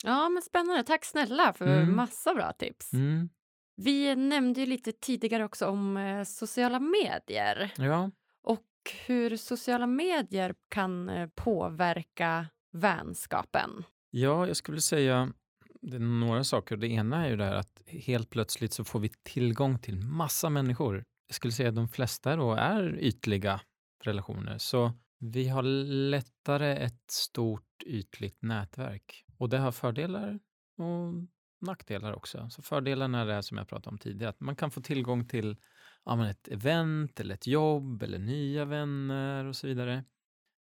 [0.05, 0.83] Ja, men spännande.
[0.83, 1.97] Tack snälla för Mm.
[1.97, 2.93] massa bra tips.
[2.93, 3.29] Mm,
[3.77, 8.11] Vi nämnde ju lite tidigare också om eh, sociala medier ja.
[8.43, 8.65] och
[9.07, 13.85] hur sociala medier kan eh, påverka vänskapen.
[14.11, 15.33] ja, jag skulle säga
[15.81, 16.77] det är några saker.
[16.77, 20.51] Det ena är ju det här att helt plötsligt så får vi tillgång till massa
[20.51, 21.05] människor.
[21.27, 23.61] Jag skulle säga att de flesta då är ytliga
[24.05, 24.59] relationer.
[24.59, 29.25] Så vi har lättare ett stort ytligt nätverk.
[29.37, 30.39] Och det har fördelar
[30.77, 31.15] och
[31.61, 32.51] nackdelar också.
[32.51, 34.31] Så fördelarna är det som jag pratade om tidigare.
[34.31, 35.57] Att man kan få tillgång till
[36.05, 40.05] ja, ett event eller ett jobb eller nya vänner och så vidare.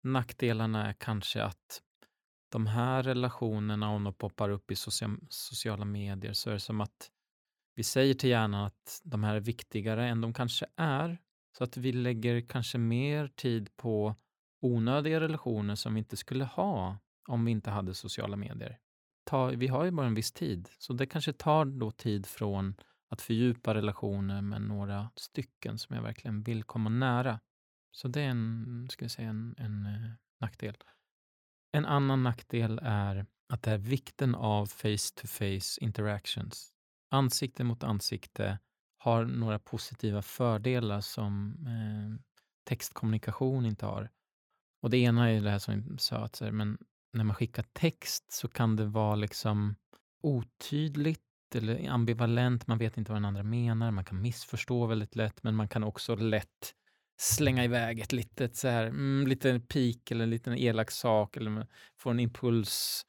[0.04, 1.82] Nackdelarna är kanske att
[2.52, 6.82] de här relationerna, om de poppar upp i socia- sociala medier, så är det som
[6.82, 7.10] att
[7.76, 11.18] vi säger till hjärnan att de här är viktigare än de kanske är.
[11.58, 14.16] Så att vi lägger kanske mer tid på
[14.64, 16.98] onödiga relationer som vi inte skulle ha
[17.28, 18.80] om vi inte hade sociala medier.
[19.24, 22.76] Ta, vi har ju bara en viss tid, så det kanske tar då tid från
[23.10, 27.40] att fördjupa relationer med några stycken som jag verkligen vill komma nära.
[27.92, 30.76] Så det är en, ska jag säga, en, en eh, nackdel.
[31.72, 36.74] En annan nackdel är att det är vikten av face-to-face interactions.
[37.10, 38.60] Ansikte mot ansikte
[38.98, 42.26] har några positiva fördelar som eh,
[42.64, 44.10] textkommunikation inte har.
[44.84, 46.78] Och det ena är det här som vi sa, att här, men
[47.14, 49.76] när man skickar text så kan det vara liksom
[50.24, 51.20] otydligt
[51.56, 52.68] eller ambivalent.
[52.68, 53.92] Man vet inte vad den andra menar.
[53.92, 56.74] Man kan missförstå väldigt lätt, men man kan också lätt
[57.18, 61.68] slänga iväg ett litet så här, mm, liten pik eller en liten elak sak eller
[61.98, 63.06] få en impuls,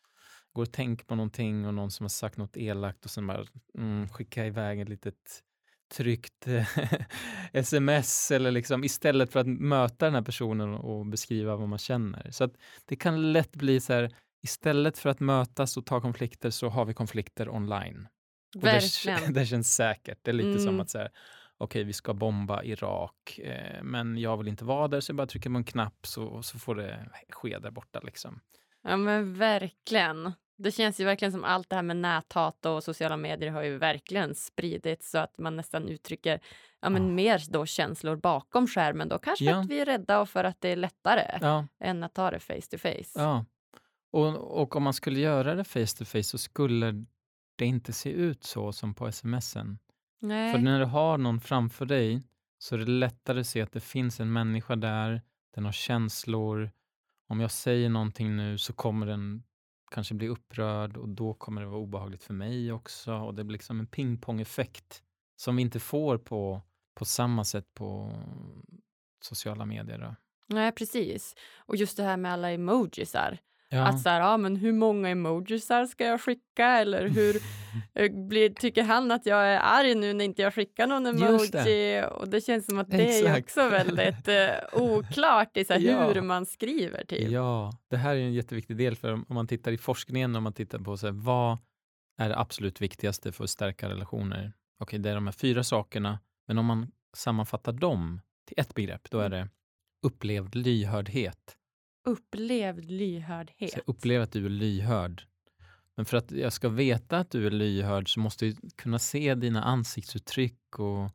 [0.52, 3.46] går och tänker på någonting och någon som har sagt något elakt och sen bara
[3.78, 5.42] mm, skicka iväg ett litet
[5.88, 6.46] tryckt
[7.52, 12.30] sms eller liksom istället för att möta den här personen och beskriva vad man känner.
[12.30, 12.52] Så att
[12.84, 14.10] det kan lätt bli så här,
[14.42, 18.08] istället för att mötas och ta konflikter så har vi konflikter online.
[18.56, 19.22] Verkligen.
[19.22, 20.18] Och det, det känns säkert.
[20.22, 20.60] Det är lite Mm.
[20.64, 21.08] som att säga,
[21.58, 25.26] okej, vi ska bomba Irak, eh, men jag vill inte vara där, så jag bara
[25.26, 28.00] trycker på en knapp så, så får det ske där borta.
[28.00, 28.40] Liksom.
[28.84, 30.32] Ja men verkligen.
[30.58, 33.78] Det känns ju verkligen som allt det här med näthat och sociala medier har ju
[33.78, 36.40] verkligen spridits så att man nästan uttrycker
[36.80, 37.08] ja, men Ja.
[37.08, 39.18] mer då känslor bakom skärmen då.
[39.18, 39.60] Kanske Ja.
[39.60, 42.40] att vi är rädda och för att det är lättare Ja, än att ta det
[42.40, 43.10] face to face.
[43.14, 43.44] ja.
[44.12, 47.04] Och, och om man skulle göra det face to face så skulle
[47.56, 49.78] det inte se ut så som på smsen.
[50.20, 50.52] Nej.
[50.52, 52.22] För när du har någon framför dig
[52.58, 55.22] så är det lättare att se att det finns en människa där,
[55.54, 56.70] den har känslor.
[57.26, 59.42] Om jag säger någonting nu så kommer den
[59.90, 63.14] kanske bli upprörd och då kommer det vara obehagligt för mig också.
[63.14, 65.02] Och det blir liksom en pingpong-effekt
[65.36, 66.62] som vi inte får på,
[66.94, 68.10] på samma sätt på
[69.20, 69.98] sociala medier.
[69.98, 70.14] Då.
[70.46, 71.34] Nej, precis.
[71.56, 73.38] Och just det här med alla emojisar.
[73.74, 73.86] Ja.
[73.86, 76.66] Att så här, ja, men hur många emojisar ska jag skicka?
[76.66, 77.36] Eller hur
[77.94, 82.02] eh, blir, tycker han att jag är arg nu när inte jag skickar någon emoji?
[82.10, 83.44] Och det känns som att det är Exakt.
[83.44, 84.50] också väldigt eh,
[84.82, 86.12] oklart i så här, Ja.
[86.12, 87.04] hur man skriver.
[87.04, 87.30] Typ.
[87.30, 90.52] Ja, det här är en jätteviktig del för om man tittar i forskningen, om man
[90.52, 91.58] tittar på så här, vad
[92.18, 94.52] är det absolut viktigaste för att stärka relationer?
[94.80, 99.10] Okej, det är de här fyra sakerna, men om man sammanfattar dem till ett begrepp,
[99.10, 99.48] då är det
[100.06, 101.56] upplevd lyhördhet.
[102.04, 103.72] Upplevd lyhördhet.
[103.72, 105.22] Så jag upplever att du är lyhörd.
[105.94, 109.34] Men för att jag ska veta att du är lyhörd så måste jag kunna se
[109.34, 111.10] dina ansiktsuttryck och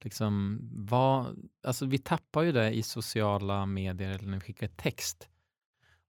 [0.00, 5.28] liksom vad, alltså vi tappar ju det i sociala medier eller när vi skickar text.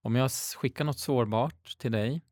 [0.02, 2.22] Om jag skickar något sårbart till dig,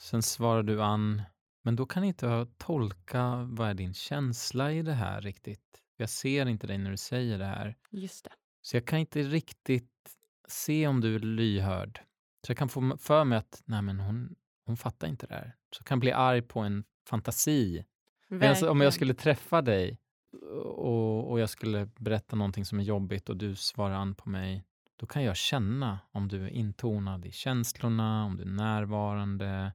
[0.00, 1.22] sen svarar du an,
[1.62, 5.82] men då kan inte jag tolka vad är din känsla i det här riktigt.
[5.96, 7.76] Jag ser inte dig när du säger det här.
[7.90, 8.30] Just det.
[8.62, 10.17] Så jag kan inte riktigt
[10.48, 12.00] se om du är lyhörd.
[12.46, 14.34] Så jag kan få för mig att nej men hon,
[14.66, 15.56] hon fattar inte det här.
[15.72, 17.84] Så jag kan bli arg på en fantasi.
[18.42, 19.98] Alltså, om jag skulle träffa dig
[20.64, 24.64] och, och jag skulle berätta någonting som är jobbigt och du svarar an på mig,
[24.96, 29.72] då kan jag känna om du är intonad i känslorna, om du är närvarande,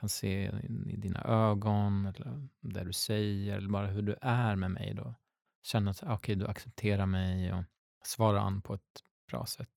[0.00, 0.50] kan se
[0.86, 5.14] i dina ögon eller det du säger eller bara hur du är med mig då.
[5.62, 7.64] Känna att okej, du accepterar mig och
[8.04, 9.68] svarar an på ett bra sätt.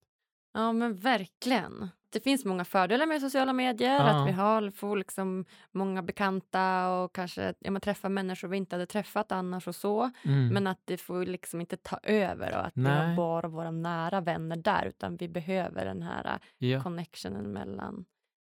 [0.54, 1.90] Ja, men verkligen.
[2.12, 3.94] Det finns många fördelar med sociala medier.
[3.94, 4.04] Ja.
[4.04, 8.76] Att vi har, får liksom många bekanta och kanske ja, man träffar människor vi inte
[8.76, 10.12] hade träffat annars och så.
[10.24, 10.48] Mm.
[10.48, 13.16] Men att det får liksom inte ta över och att vi har Nej.
[13.16, 16.84] bara våra nära vänner där utan vi behöver den här ja.
[16.84, 18.06] connectionen mellan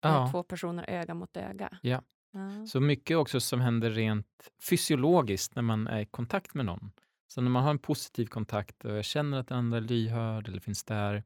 [0.05, 0.29] eh, Ja.
[0.33, 1.79] två personer öga mot öga.
[1.83, 2.03] Ja.
[2.33, 2.67] Ja.
[2.67, 6.91] Så mycket också som händer rent fysiologiskt när man är i kontakt med någon.
[7.27, 10.49] Så när man har en positiv kontakt och jag känner att den andra är lyhörd
[10.49, 11.23] eller finns där,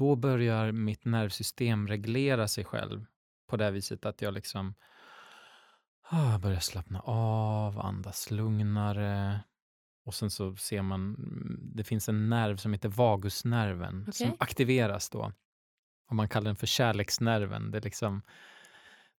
[0.00, 3.06] då börjar mitt nervsystem reglera sig själv
[3.48, 4.74] på det viset att jag liksom
[6.02, 9.40] ah, börjar slappna av, andas lugnare.
[10.04, 14.36] Och sen så ser man, mm, det finns en nerv som heter vagusnerven som Okej.
[14.40, 15.32] aktiveras då.
[16.08, 17.70] Och man kallar den för kärleksnerven.
[17.70, 18.22] Det är liksom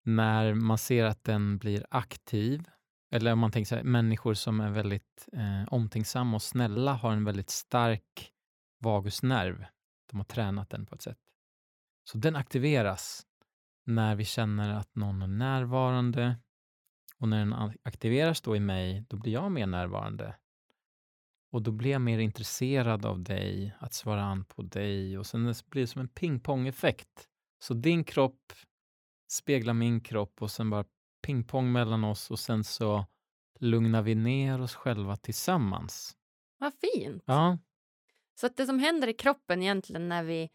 [0.03, 2.69] när man ser att den blir aktiv,
[3.11, 7.13] eller om man tänker så här, människor som är väldigt eh, omtänksamma och snälla har
[7.13, 8.33] en väldigt stark
[8.79, 9.65] vagusnerv.
[10.11, 11.19] De har tränat den på ett sätt.
[12.05, 13.27] Så den aktiveras
[13.85, 16.37] när vi känner att någon är närvarande
[17.19, 20.37] och när den aktiveras då i mig, då blir jag mer närvarande.
[21.53, 25.55] Och då blir jag mer intresserad av dig, att svara an på dig och sen
[25.67, 27.29] blir det som en pingpong-effekt.
[27.59, 28.53] Så din kropp
[29.31, 30.85] speglar min kropp och sen bara
[31.23, 33.07] pingpong mellan oss och sen så
[33.61, 36.17] lugnar vi ner oss själva tillsammans.
[36.59, 37.23] Vad fint!
[37.27, 37.59] Ja,
[38.41, 40.51] Så att det som händer i kroppen egentligen när vi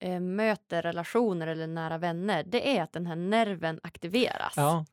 [0.00, 4.52] eh, möter relationer eller nära vänner det är att den här nerven aktiveras.
[4.56, 4.84] ja.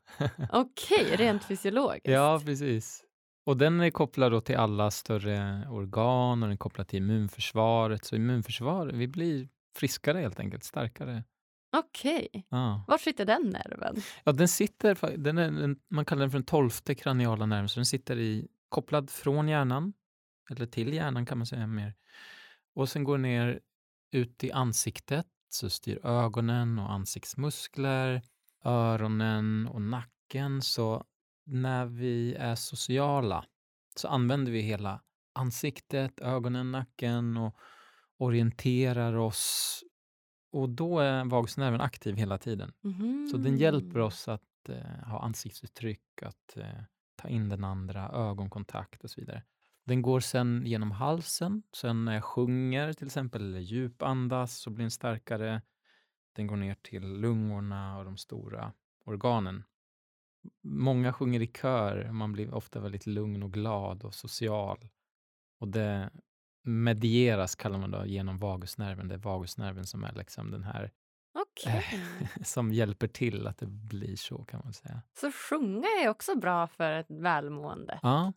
[0.52, 2.08] Okej, rent fysiologiskt.
[2.08, 3.04] ja precis.
[3.46, 8.04] Och den är kopplad då till alla större organ och den är kopplad till immunförsvaret.
[8.04, 11.24] Så immunförsvaret, vi blir friskare helt enkelt, starkare.
[11.76, 12.28] Okej.
[12.48, 12.84] Ja.
[12.88, 13.96] Var sitter den nerven?
[14.24, 17.86] Ja, den sitter, den är, man kallar den för den tolfte kraniala nerven, så den
[17.86, 19.92] sitter i kopplad från hjärnan,
[20.50, 21.94] eller till hjärnan kan man säga mer.
[22.74, 23.60] Och sen går ner
[24.10, 28.22] ut i ansiktet, så styr ögonen och ansiktsmuskler,
[28.64, 30.62] öronen och nacken.
[30.62, 31.04] Så
[31.44, 33.44] när vi är sociala
[33.96, 37.56] så använder vi hela ansiktet, ögonen, nacken och
[38.16, 39.82] orienterar oss.
[40.52, 42.72] Och då är vagusnerven aktiv hela tiden.
[42.80, 43.28] Mhm.
[43.30, 46.82] Så den hjälper oss att eh, ha ansiktsuttryck, att eh,
[47.16, 49.42] ta in den andra, ögonkontakt och så vidare.
[49.90, 54.82] Den går sen genom halsen, sen när jag sjunger till exempel, eller djupandas, så blir
[54.82, 55.62] den starkare.
[56.32, 58.72] Den går ner till lungorna och de stora
[59.04, 59.64] organen.
[60.62, 64.88] Många sjunger i kör, man blir ofta väldigt lugn och glad och social.
[65.58, 66.10] Och det
[66.62, 69.08] medieras, kallar man det, genom vagusnerven.
[69.08, 70.90] Det är vagusnerven som är liksom den här
[71.34, 71.84] Okej.
[72.44, 75.02] som hjälper till att det blir så, kan man säga.
[75.20, 77.98] Så sjunga är också bra för ett välmående.
[78.02, 78.32] Ja,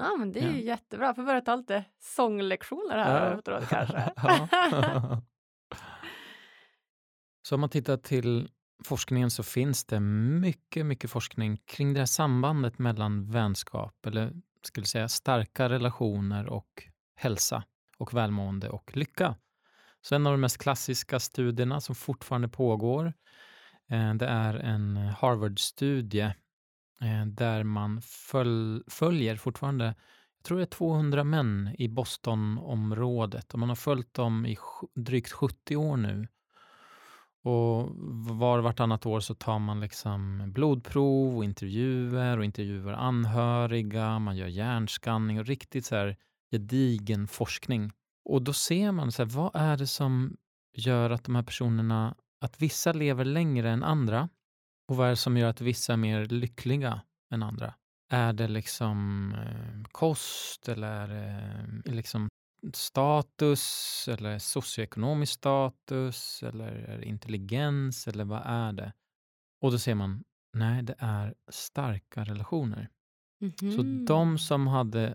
[0.00, 1.14] Ja, men det är ju jättebra.
[1.14, 3.34] Får börja ta lite sånglektioner här Ja.
[3.38, 4.12] efteråt kanske.
[7.42, 8.48] Så om man tittar till
[8.84, 14.32] forskningen så finns det mycket, mycket forskning kring det här sambandet mellan vänskap, eller
[14.62, 16.82] skulle säga starka relationer och
[17.16, 17.64] hälsa
[17.98, 19.34] och välmående och lycka.
[20.02, 23.12] Så en av de mest klassiska studierna som fortfarande pågår,
[23.90, 26.32] eh, det är en Harvard-studie
[27.02, 29.84] Eh, där man föl- följer fortfarande,
[30.36, 34.56] jag tror det är 200 män i Bostonområdet och man har följt dem i
[34.94, 36.28] drygt 70 år nu.
[37.42, 37.90] Och
[38.38, 44.36] var och vartannat år så tar man liksom blodprov och intervjuer och intervjuar anhöriga, man
[44.36, 46.16] gör hjärnskanning och riktigt så här
[46.50, 47.92] gedigen forskning.
[48.24, 50.36] Och då ser man så här, vad är det som
[50.76, 54.28] gör att de här personerna, att vissa lever längre än andra
[54.90, 57.00] och vad är det som gör att vissa är mer lyckliga
[57.32, 57.74] än andra?
[58.12, 61.08] Är det liksom eh, kost eller
[61.84, 62.28] det liksom
[62.74, 68.92] status eller socioekonomisk status eller intelligens eller vad är det?
[69.62, 70.24] Och då ser man,
[70.56, 72.88] nej det är starka relationer.
[73.58, 74.04] Så Mhm.
[74.04, 75.14] de som hade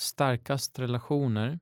[0.00, 1.60] starkast relationer,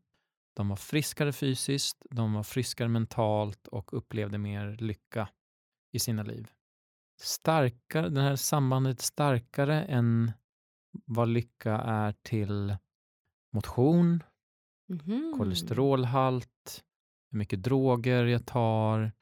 [0.57, 5.29] de var friskare fysiskt, de var friskare mentalt och upplevde mer lycka
[5.93, 6.51] i sina liv.
[7.21, 10.33] Starkare, det här sambandet starkare än
[11.05, 12.77] vad lycka är till
[13.53, 14.23] motion,
[14.91, 15.35] Mhm.
[15.39, 16.85] kolesterolhalt,
[17.31, 19.13] hur mycket droger jag tar,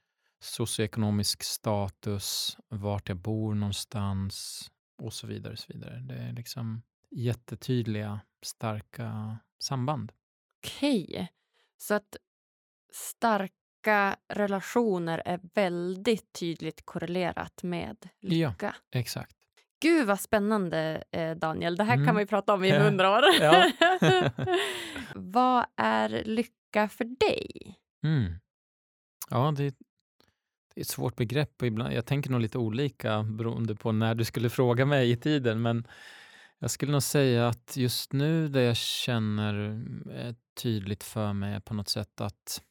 [0.41, 4.67] socioekonomisk status, vart jag bor någonstans
[4.99, 5.53] och så vidare.
[5.53, 6.01] Och så vidare.
[6.01, 10.13] Det är liksom jättetydliga, starka samband.
[10.59, 11.29] Okej.
[11.77, 12.17] Så att
[13.87, 18.49] starka relationer är väldigt tydligt korrelerat med Ja.
[18.51, 18.75] lycka.
[18.93, 19.37] Exakt.
[19.83, 21.77] Gud vad spännande eh, Daniel.
[21.77, 22.07] Det här Mm.
[22.07, 22.79] kan man ju prata om i Ja.
[22.83, 23.23] hundra år.
[23.41, 23.71] Ja.
[25.15, 27.77] vad är lycka för dig?
[28.05, 28.33] Mm.
[29.31, 29.73] Ja, det är,
[30.75, 34.15] det är ett svårt begrepp och ibland, jag tänker nog lite olika beroende på när
[34.15, 35.87] du skulle fråga mig i tiden, men
[36.59, 39.55] jag skulle nog säga att just nu det jag känner
[40.13, 42.63] är tydligt för mig är på något sätt att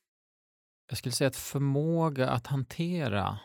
[0.87, 3.39] jag skulle säga att förmåga att hantera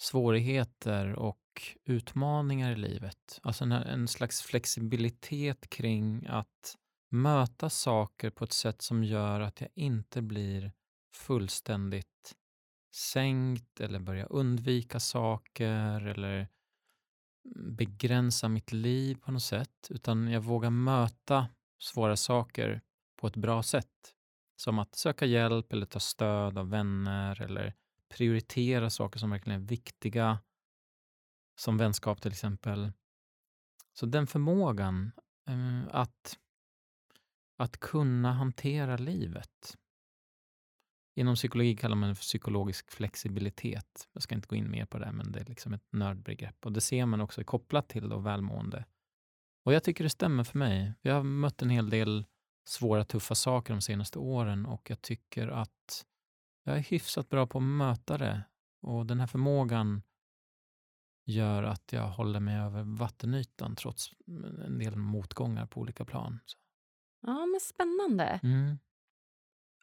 [0.00, 1.38] svårigheter och
[1.84, 6.76] utmaningar i livet, alltså en, en slags flexibilitet kring att
[7.10, 10.72] möta saker på ett sätt som gör att jag inte blir
[11.14, 12.34] fullständigt
[12.94, 16.48] sänkt eller börja undvika saker eller
[17.56, 22.80] begränsa mitt liv på något sätt, utan jag vågar möta svåra saker
[23.16, 24.14] på ett bra sätt.
[24.60, 27.74] Som att söka hjälp eller ta stöd av vänner eller
[28.08, 30.38] prioritera saker som verkligen är viktiga,
[31.56, 32.92] som vänskap till exempel.
[33.92, 35.12] Så den förmågan
[35.48, 36.38] eh, att,
[37.56, 39.76] att kunna hantera livet
[41.18, 44.08] Inom psykologi kallar man det för psykologisk flexibilitet.
[44.12, 46.66] Jag ska inte gå in mer på det, men det är liksom ett nördbegrepp.
[46.66, 48.84] Och det ser man också kopplat till då välmående.
[49.64, 50.94] Och jag tycker det stämmer för mig.
[51.02, 52.24] Jag har mött en hel del
[52.68, 56.06] svåra, tuffa saker de senaste åren och jag tycker att
[56.64, 58.44] jag är hyfsat bra på att möta det.
[58.80, 60.02] Och den här förmågan
[61.24, 64.10] gör att jag håller mig över vattenytan trots
[64.66, 66.40] en del motgångar på olika plan.
[67.20, 68.40] Ja, men spännande.
[68.42, 68.78] mm.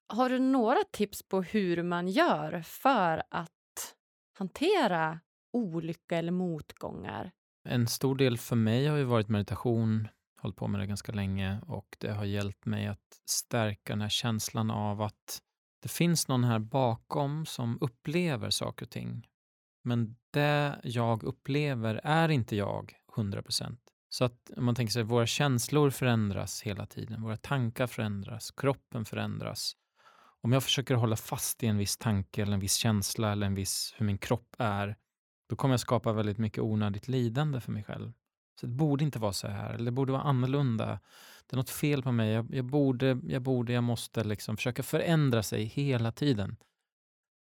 [0.08, 3.96] Har du några tips på hur man gör för att
[4.38, 5.20] hantera
[5.54, 7.32] olycka eller motgångar?
[7.64, 10.08] En stor del för mig har ju varit meditation,
[10.46, 14.10] hållit på med det ganska länge och det har hjälpt mig att stärka den här
[14.10, 15.42] känslan av att
[15.82, 19.28] det finns någon här bakom som upplever saker och ting.
[19.84, 23.78] Men det jag upplever är inte jag 100%.
[24.10, 29.06] Så att om man tänker sig våra känslor förändras hela tiden, våra tankar förändras, kroppen
[29.06, 29.74] förändras.
[30.42, 33.56] Om jag försöker hålla fast i en viss tanke eller en viss känsla eller en
[33.56, 34.96] viss hur min kropp är,
[35.50, 38.14] då kommer jag skapa väldigt mycket onödigt lidande för mig själv.
[38.60, 41.00] Så det borde inte vara så här, eller det borde vara annorlunda.
[41.48, 44.84] Det är något fel på mig, jag, jag borde, jag borde, jag måste liksom försöka
[44.84, 46.56] förändra sig hela tiden.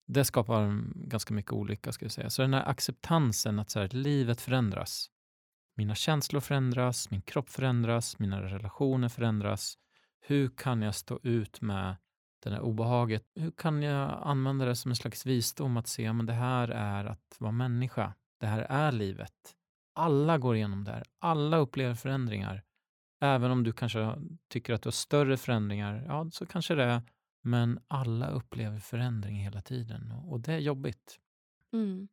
[0.08, 2.30] Det skapar ganska mycket olycka, skulle jag säga.
[2.30, 5.10] Så den här acceptansen att så här, livet förändras.
[5.76, 9.78] Mina känslor förändras, min kropp förändras, mina relationer förändras.
[10.20, 11.96] Hur kan jag stå ut med
[12.44, 13.24] det här obehaget?
[13.36, 17.06] Hur kan jag använda det som en slags visdom att se att det här är
[17.06, 18.14] att vara människa.
[18.40, 19.57] Det här är livet.
[19.98, 21.04] Alla går igenom det här.
[21.20, 22.64] Alla upplever förändringar.
[23.22, 24.16] Även om du kanske
[24.50, 27.02] tycker att du har större förändringar, ja, så kanske det är.
[27.42, 31.20] Men alla upplever förändring hela tiden och det är jobbigt.
[31.74, 32.08] Mm.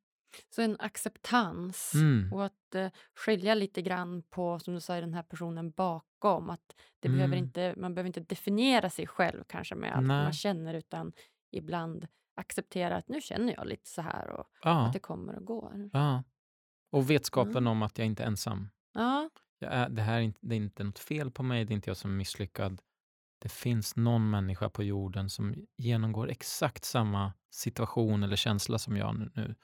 [0.55, 2.33] Så en acceptans Mm.
[2.33, 6.51] och att eh, skilja lite grann på, som du sa, den här personen bakom.
[6.51, 7.45] Att det behöver Mm.
[7.45, 10.23] inte, man behöver inte definiera sig själv kanske med allt Nej.
[10.23, 11.13] man känner utan
[11.51, 12.07] ibland
[12.37, 15.91] acceptera att nu känner jag lite så här och Ja, att det kommer och går.
[15.93, 16.23] ja.
[16.95, 17.67] Och vetskapen Mm.
[17.67, 18.69] om att jag inte är ensam.
[18.93, 19.31] Ja,
[19.61, 21.91] är, det här är inte, det är inte något fel på mig, det är inte
[21.91, 22.83] jag som är misslyckad.
[23.39, 29.19] Det finns någon människa på jorden som genomgår exakt samma situation eller känsla som jag
[29.19, 29.31] nu.
[29.35, 29.55] nu.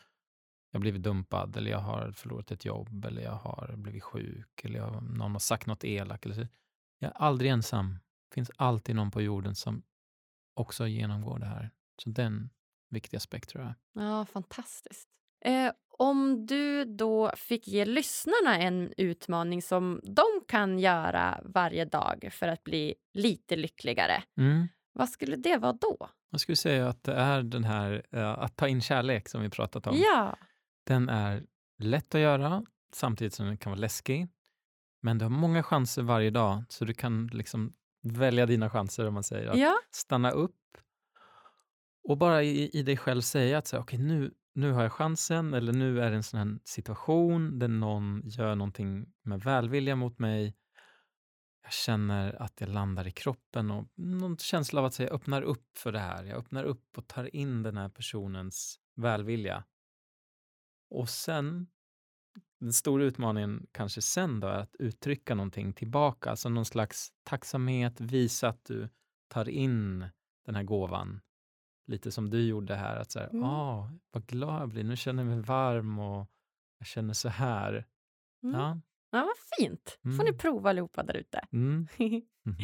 [0.70, 4.64] Jag har blivit dumpad, eller jag har förlorat ett jobb, eller jag har blivit sjuk,
[4.64, 6.24] eller jag, någon har sagt något elakt.
[6.24, 6.46] Eller så.
[6.98, 7.98] Jag är aldrig ensam.
[8.28, 9.82] Det finns alltid någon på jorden som
[10.54, 11.70] också genomgår det här.
[12.02, 12.50] Så det är en
[12.90, 13.74] viktig aspekt tror jag.
[14.04, 15.08] ja fantastiskt.
[15.44, 15.72] Eh,
[16.02, 22.48] om du då fick ge lyssnarna en utmaning som de kan göra varje dag för
[22.48, 24.68] att bli lite lyckligare, Mm.
[24.92, 26.08] vad skulle det vara då?
[26.30, 29.50] Jag skulle säga att det är den här eh, att ta in kärlek som vi
[29.50, 29.96] pratat om.
[29.96, 30.36] Ja,
[30.86, 31.42] Den är
[31.78, 34.28] lätt att göra samtidigt som den kan vara läskig.
[35.02, 37.72] Men du har många chanser varje dag så du kan liksom
[38.02, 39.48] välja dina chanser om man säger.
[39.48, 39.74] Att ja.
[39.90, 40.56] stanna upp
[42.08, 44.92] och bara i, i dig själv säga att så här, okej, nu, nu har jag
[44.92, 49.96] chansen eller nu är det en sån här situation där någon gör någonting med välvilja
[49.96, 50.56] mot mig.
[51.62, 55.42] Jag känner att jag landar i kroppen och någon känsla av att säga, jag öppnar
[55.42, 56.24] upp för det här.
[56.24, 59.64] Jag öppnar upp och tar in den här personens välvilja.
[60.90, 61.66] Och sen,
[62.60, 68.00] den stora utmaningen kanske sen då är att uttrycka någonting tillbaka, alltså någon slags tacksamhet,
[68.00, 68.88] visa att du
[69.28, 70.08] tar in
[70.46, 71.20] den här gåvan.
[71.90, 73.44] Lite som du gjorde här, att så här, Mm.
[73.44, 76.26] ah, vad glad jag blir, nu känner jag mig varm och
[76.78, 77.84] jag känner så här.
[78.42, 78.60] Mm.
[78.60, 78.80] Ja.
[79.12, 79.98] Ja, vad fint.
[80.02, 80.38] får ni Mm.
[80.38, 81.40] prova allihopa där ute.
[81.52, 81.88] Mm.
[82.44, 82.56] Mhm.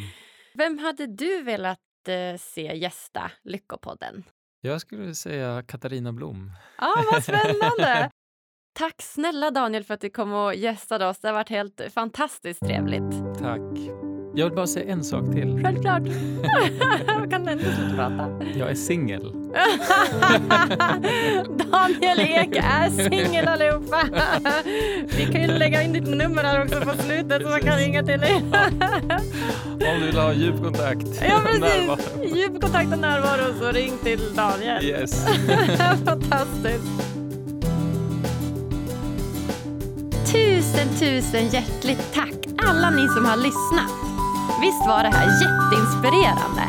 [0.55, 4.23] Vem hade du velat eh, se gästa Lyckopodden?
[4.61, 6.51] Jag skulle säga Katarina Blom.
[6.77, 8.11] Ja, vad spännande!
[8.73, 11.19] Tack snälla Daniel för att du kom och gästade oss.
[11.19, 13.39] Det har varit helt fantastiskt trevligt.
[13.39, 14.06] Tack.
[14.35, 15.59] Jag vill bara säga en sak till.
[15.63, 16.03] Självklart.
[17.07, 18.29] Jag kan ändå sluta prata.
[18.55, 19.21] Jag är singel.
[21.57, 24.01] Daniel Ek är singel allihopa.
[25.17, 28.03] Vi kan ju lägga in ditt nummer här också på slutet så man kan ringa
[28.03, 28.43] till dig.
[29.73, 31.07] Om du vill ha djup kontakt.
[31.29, 32.35] Ja, precis.
[32.35, 34.83] Djup kontakt och närvaro så ring till Daniel.
[34.85, 35.25] Yes.
[36.05, 36.87] Fantastiskt.
[40.31, 44.06] Tusen, tusen hjärtligt tack alla ni som har lyssnat.
[44.61, 46.63] Visst var det här jätteinspirerande?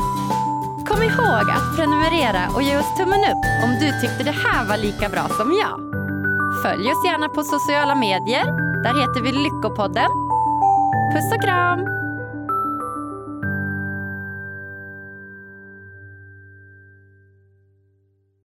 [0.89, 4.77] Kom ihåg att prenumerera och ge oss tummen upp om du tyckte det här var
[4.77, 5.77] lika bra som jag.
[6.63, 8.47] Följ oss gärna på sociala medier.
[8.83, 10.11] Där heter vi Lyckopodden.
[11.15, 11.98] Puss och kram!